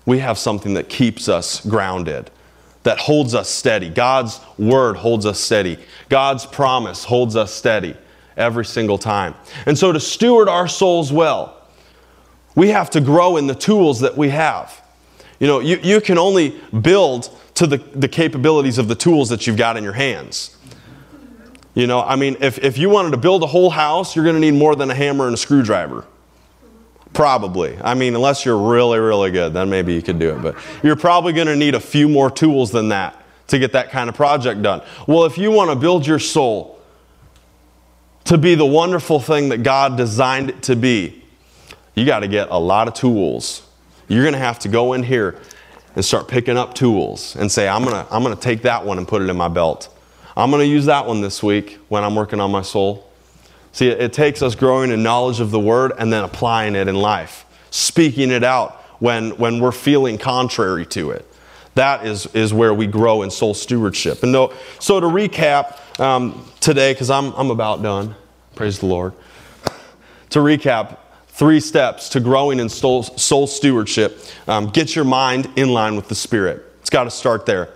[0.05, 2.29] we have something that keeps us grounded,
[2.83, 3.89] that holds us steady.
[3.89, 5.79] God's word holds us steady.
[6.09, 7.95] God's promise holds us steady
[8.37, 9.33] every single time.
[9.65, 11.61] And so to steward our souls well,
[12.53, 14.81] we have to grow in the tools that we have.
[15.39, 19.47] You know, you, you can only build to the, the capabilities of the tools that
[19.47, 20.55] you've got in your hands.
[21.73, 24.35] You know, I mean, if, if you wanted to build a whole house, you're going
[24.35, 26.05] to need more than a hammer and a screwdriver.
[27.13, 27.77] Probably.
[27.81, 30.41] I mean, unless you're really, really good, then maybe you could do it.
[30.41, 33.89] But you're probably going to need a few more tools than that to get that
[33.89, 34.81] kind of project done.
[35.07, 36.81] Well, if you want to build your soul
[38.25, 41.23] to be the wonderful thing that God designed it to be,
[41.93, 43.65] you got to get a lot of tools.
[44.07, 45.39] You're going to have to go in here
[45.95, 48.85] and start picking up tools and say, I'm going to I'm going to take that
[48.85, 49.89] one and put it in my belt.
[50.37, 53.09] I'm going to use that one this week when I'm working on my soul.
[53.71, 56.87] See, it, it takes us growing in knowledge of the word and then applying it
[56.87, 61.25] in life, speaking it out when, when we're feeling contrary to it.
[61.75, 64.23] That is, is where we grow in soul stewardship.
[64.23, 68.15] And no, so to recap um, today, because I'm, I'm about done,
[68.55, 69.13] praise the Lord.
[70.31, 70.97] To recap,
[71.35, 74.19] three steps to growing in soul, soul stewardship.
[74.47, 76.63] Um, get your mind in line with the Spirit.
[76.79, 77.69] It's got to start there.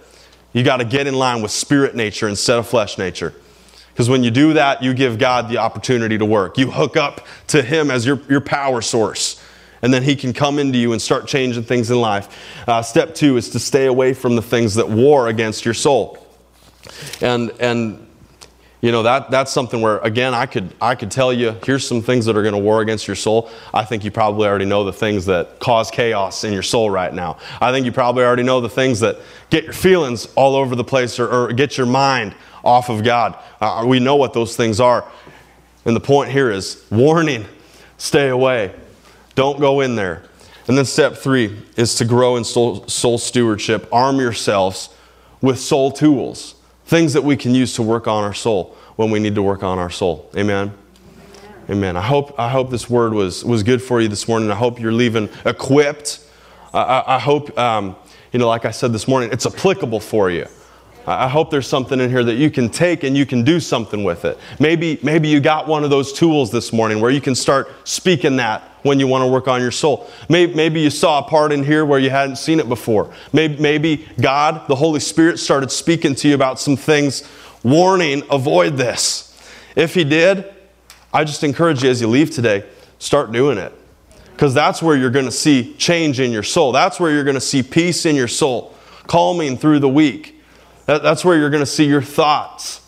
[0.53, 3.33] You got to get in line with spirit nature instead of flesh nature.
[3.91, 6.57] Because when you do that, you give God the opportunity to work.
[6.57, 9.43] You hook up to Him as your, your power source.
[9.81, 12.65] And then He can come into you and start changing things in life.
[12.67, 16.25] Uh, step two is to stay away from the things that war against your soul.
[17.21, 18.07] And, and
[18.81, 22.01] you know that that's something where again I could I could tell you here's some
[22.01, 23.49] things that are going to war against your soul.
[23.73, 27.13] I think you probably already know the things that cause chaos in your soul right
[27.13, 27.37] now.
[27.59, 29.17] I think you probably already know the things that
[29.49, 33.37] get your feelings all over the place or, or get your mind off of God.
[33.59, 35.05] Uh, we know what those things are.
[35.83, 37.45] And the point here is warning,
[37.97, 38.73] stay away.
[39.35, 40.23] Don't go in there.
[40.67, 43.89] And then step three is to grow in soul, soul stewardship.
[43.91, 44.89] Arm yourselves
[45.41, 46.55] with soul tools
[46.89, 49.61] things that we can use to work on our soul when we need to work
[49.61, 50.27] on our soul.
[50.35, 50.73] Amen.
[51.69, 51.95] Amen.
[51.95, 54.49] I hope, I hope this word was, was good for you this morning.
[54.49, 56.25] I hope you're leaving equipped.
[56.73, 57.95] I, I hope, um,
[58.33, 60.47] you know, like I said this morning, it's applicable for you.
[61.05, 64.03] I hope there's something in here that you can take and you can do something
[64.03, 64.39] with it.
[64.59, 68.37] Maybe, maybe you got one of those tools this morning where you can start speaking
[68.37, 70.09] that when you want to work on your soul.
[70.29, 73.13] Maybe, maybe you saw a part in here where you hadn't seen it before.
[73.33, 77.27] Maybe, maybe God, the Holy Spirit, started speaking to you about some things,
[77.63, 79.37] warning, avoid this.
[79.75, 80.53] If He did,
[81.13, 82.63] I just encourage you as you leave today,
[82.99, 83.73] start doing it.
[84.31, 86.71] Because that's where you're going to see change in your soul.
[86.71, 88.73] That's where you're going to see peace in your soul,
[89.05, 90.41] calming through the week.
[90.85, 92.81] That, that's where you're going to see your thoughts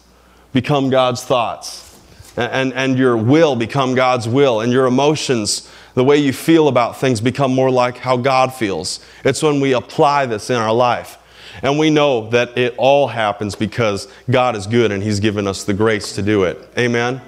[0.53, 1.99] become God's thoughts.
[2.37, 6.67] And, and, and your will become God's will, and your emotions the way you feel
[6.67, 8.99] about things become more like how God feels.
[9.23, 11.17] It's when we apply this in our life.
[11.61, 15.63] And we know that it all happens because God is good and He's given us
[15.63, 16.57] the grace to do it.
[16.77, 17.21] Amen?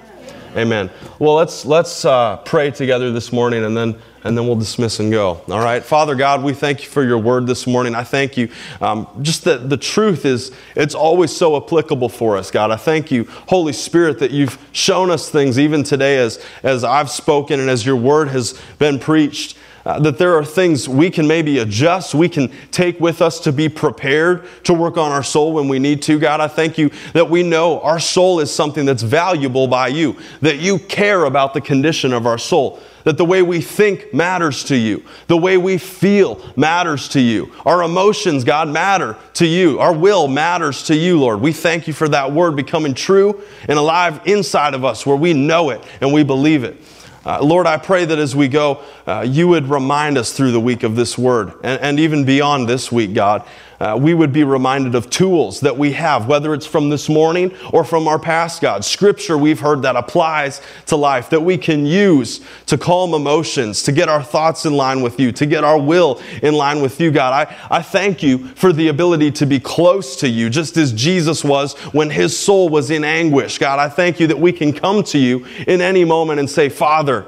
[0.56, 0.90] Amen.
[1.18, 5.12] Well, let's, let's uh, pray together this morning and then and then we'll dismiss and
[5.12, 5.42] go.
[5.48, 5.84] All right.
[5.84, 7.94] Father God, we thank you for your word this morning.
[7.94, 8.48] I thank you.
[8.80, 12.70] Um, just that the truth is, it's always so applicable for us, God.
[12.70, 17.10] I thank you, Holy Spirit, that you've shown us things even today as, as I've
[17.10, 19.58] spoken and as your word has been preached.
[19.84, 23.52] Uh, that there are things we can maybe adjust, we can take with us to
[23.52, 26.18] be prepared to work on our soul when we need to.
[26.18, 30.16] God, I thank you that we know our soul is something that's valuable by you,
[30.40, 34.64] that you care about the condition of our soul that the way we think matters
[34.64, 37.52] to you, the way we feel matters to you.
[37.64, 39.78] Our emotions, God, matter to you.
[39.78, 41.40] Our will matters to you, Lord.
[41.40, 45.34] We thank you for that word becoming true and alive inside of us where we
[45.34, 46.80] know it and we believe it.
[47.26, 50.60] Uh, Lord, I pray that as we go, uh, you would remind us through the
[50.60, 53.46] week of this word and, and even beyond this week, God,
[53.80, 57.54] uh, we would be reminded of tools that we have, whether it's from this morning
[57.72, 58.84] or from our past, God.
[58.84, 63.92] Scripture we've heard that applies to life, that we can use to calm emotions, to
[63.92, 67.10] get our thoughts in line with you, to get our will in line with you,
[67.10, 67.48] God.
[67.48, 71.44] I, I thank you for the ability to be close to you, just as Jesus
[71.44, 73.58] was when his soul was in anguish.
[73.58, 76.68] God, I thank you that we can come to you in any moment and say,
[76.68, 77.26] Father,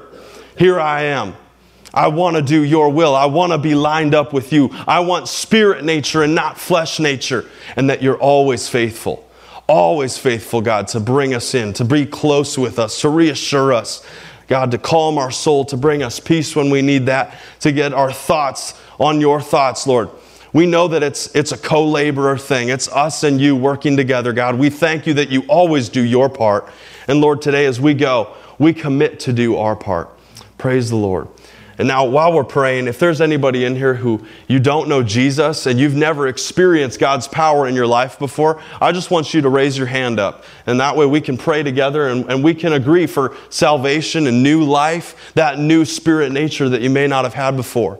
[0.57, 1.35] here I am.
[1.97, 3.15] I want to do your will.
[3.15, 4.69] I want to be lined up with you.
[4.87, 7.49] I want spirit nature and not flesh nature.
[7.75, 9.27] And that you're always faithful,
[9.67, 14.05] always faithful, God, to bring us in, to be close with us, to reassure us,
[14.47, 17.93] God, to calm our soul, to bring us peace when we need that, to get
[17.93, 20.11] our thoughts on your thoughts, Lord.
[20.53, 22.69] We know that it's, it's a co laborer thing.
[22.69, 24.59] It's us and you working together, God.
[24.59, 26.69] We thank you that you always do your part.
[27.07, 30.11] And Lord, today as we go, we commit to do our part.
[30.59, 31.27] Praise the Lord.
[31.79, 35.67] And now, while we're praying, if there's anybody in here who you don't know Jesus
[35.67, 39.49] and you've never experienced God's power in your life before, I just want you to
[39.49, 40.43] raise your hand up.
[40.65, 44.41] And that way we can pray together and, and we can agree for salvation and
[44.41, 47.99] new life, that new spirit nature that you may not have had before.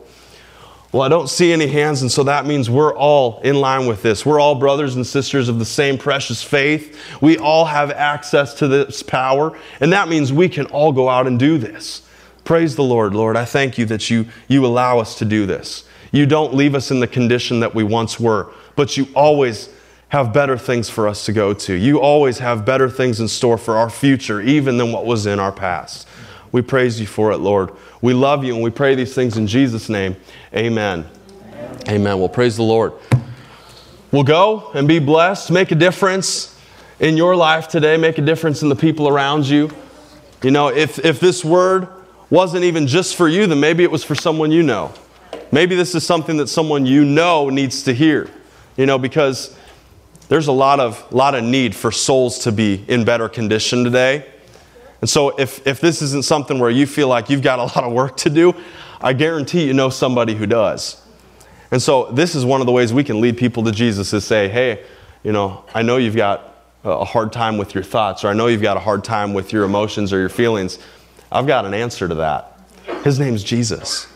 [0.91, 4.01] Well, I don't see any hands, and so that means we're all in line with
[4.01, 4.25] this.
[4.25, 6.97] We're all brothers and sisters of the same precious faith.
[7.21, 11.27] We all have access to this power, and that means we can all go out
[11.27, 12.06] and do this.
[12.47, 13.35] Praise the Lord, Lord.
[13.35, 15.83] I thank you that you, you allow us to do this.
[16.13, 19.67] You don't leave us in the condition that we once were, but you always
[20.07, 21.73] have better things for us to go to.
[21.73, 25.41] You always have better things in store for our future, even than what was in
[25.41, 26.07] our past.
[26.53, 27.73] We praise you for it, Lord.
[28.01, 30.15] We love you and we pray these things in Jesus' name.
[30.55, 31.05] Amen.
[31.51, 31.79] Amen.
[31.89, 32.17] Amen.
[32.17, 32.93] Well, praise the Lord.
[34.13, 36.57] We'll go and be blessed, make a difference
[37.01, 39.69] in your life today, make a difference in the people around you.
[40.41, 41.89] You know, if, if this word
[42.29, 44.93] wasn't even just for you, then maybe it was for someone you know.
[45.51, 48.29] Maybe this is something that someone you know needs to hear.
[48.75, 49.57] You know, because
[50.29, 54.25] there's a lot of, lot of need for souls to be in better condition today.
[55.01, 57.83] And so if, if this isn't something where you feel like you've got a lot
[57.83, 58.53] of work to do,
[58.99, 61.01] I guarantee you know somebody who does.
[61.71, 64.25] And so this is one of the ways we can lead people to Jesus is
[64.25, 64.83] say, hey,
[65.23, 68.47] you know, I know you've got a hard time with your thoughts, or I know
[68.47, 70.79] you've got a hard time with your emotions or your feelings.
[71.31, 72.59] I've got an answer to that.
[73.03, 74.07] His name's Jesus.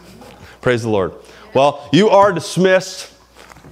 [0.62, 1.14] Praise the Lord.
[1.54, 3.14] Well, you are dismissed.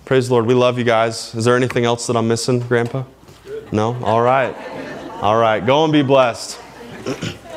[0.06, 0.46] Praise the Lord.
[0.46, 1.34] We love you guys.
[1.36, 3.04] Is there anything else that I'm missing, Grandpa?
[3.72, 3.96] No?
[4.04, 4.56] All right.
[5.22, 5.66] All right.
[5.66, 6.60] Go and be blessed.